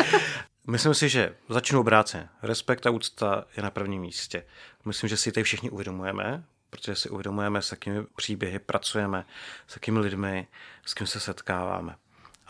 [0.67, 2.29] Myslím si, že začnu obráceně.
[2.43, 4.45] Respekt a úcta je na prvním místě.
[4.85, 9.25] Myslím, že si tady všichni uvědomujeme, protože si uvědomujeme, s jakými příběhy pracujeme,
[9.67, 10.47] s jakými lidmi,
[10.85, 11.95] s kým se setkáváme.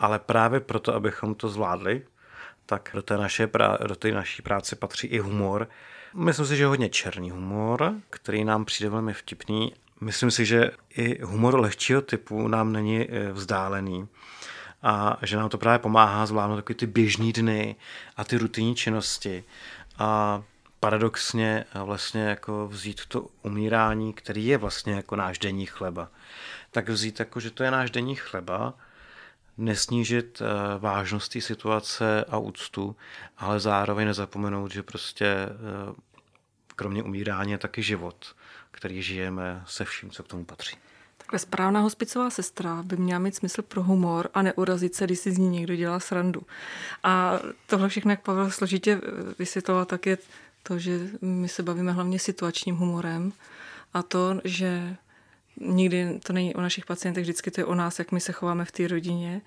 [0.00, 2.02] Ale právě proto, abychom to zvládli,
[2.66, 3.48] tak do té, naše
[3.86, 5.68] do té naší práce patří i humor.
[6.14, 9.72] Myslím si, že hodně černý humor, který nám přijde velmi vtipný.
[10.00, 14.08] Myslím si, že i humor lehčího typu nám není eh, vzdálený.
[14.82, 17.76] a že nám to právě pomáhá zvládnout takové ty běžné dny
[18.16, 19.44] a ty rutinní činnosti
[19.98, 20.42] a
[20.80, 26.08] paradoxně vlastně jako vzít to umírání, který je vlastně jako náš denní chleba,
[26.70, 28.74] tak vzít jako, že to je náš denní chleba,
[29.58, 32.96] nesnížit eh, vážnost té situace a úctu,
[33.38, 35.94] ale zároveň nezapomenout, že prostě eh,
[36.76, 38.36] kromě umírání je taky život,
[38.70, 40.76] který žijeme se vším, co k tomu patří.
[41.18, 45.32] Takhle správná hospicová sestra by měla mít smysl pro humor a neurazit se, když si
[45.32, 46.42] z ní někdo dělá srandu.
[47.02, 49.00] A tohle všechno, jak Pavel složitě
[49.38, 50.18] vysvětloval, tak je
[50.62, 53.32] to, že my se bavíme hlavně situačním humorem
[53.94, 54.96] a to, že
[55.60, 58.64] nikdy to není o našich pacientech, vždycky to je o nás, jak my se chováme
[58.64, 59.40] v té rodině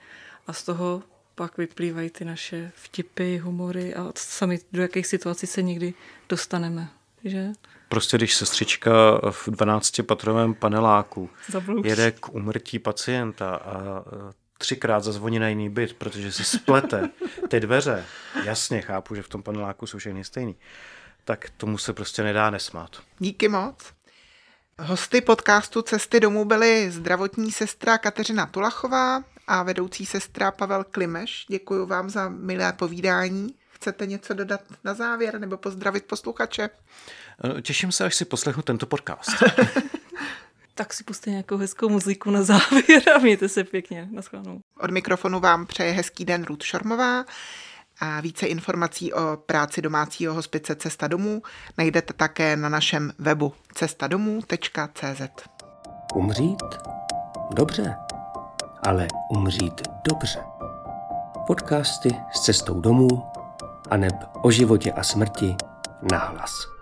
[0.47, 1.03] a z toho
[1.35, 5.93] pak vyplývají ty naše vtipy, humory a sami do jakých situací se někdy
[6.29, 6.89] dostaneme.
[7.23, 7.51] Že?
[7.89, 8.91] Prostě když sestřička
[9.31, 11.85] v 12-patrovém paneláku Zablouš.
[11.85, 14.03] jede k umrtí pacienta a
[14.57, 17.09] třikrát zazvoní na jiný byt, protože si splete
[17.47, 18.05] ty dveře,
[18.43, 20.55] jasně chápu, že v tom paneláku jsou všechny stejný,
[21.25, 23.01] tak tomu se prostě nedá nesmát.
[23.19, 23.93] Díky moc.
[24.79, 31.45] Hosty podcastu Cesty domů byly zdravotní sestra Kateřina Tulachová a vedoucí sestra Pavel Klimeš.
[31.49, 33.55] Děkuji vám za milé povídání.
[33.69, 36.69] Chcete něco dodat na závěr nebo pozdravit posluchače?
[37.61, 39.29] Těším se, až si poslechnu tento podcast.
[40.75, 44.07] tak si puste nějakou hezkou muziku na závěr a mějte se pěkně.
[44.11, 44.59] Naschledanou.
[44.79, 47.25] Od mikrofonu vám přeje hezký den Ruth Šormová.
[47.99, 51.41] A více informací o práci domácího hospice Cesta domů
[51.77, 55.21] najdete také na našem webu cestadomů.cz.
[56.13, 56.63] Umřít?
[57.55, 57.95] Dobře,
[58.83, 60.39] ale umřít dobře.
[61.47, 63.07] Podcasty s cestou domů
[63.89, 65.55] a neb o životě a smrti
[66.11, 66.72] nahlas.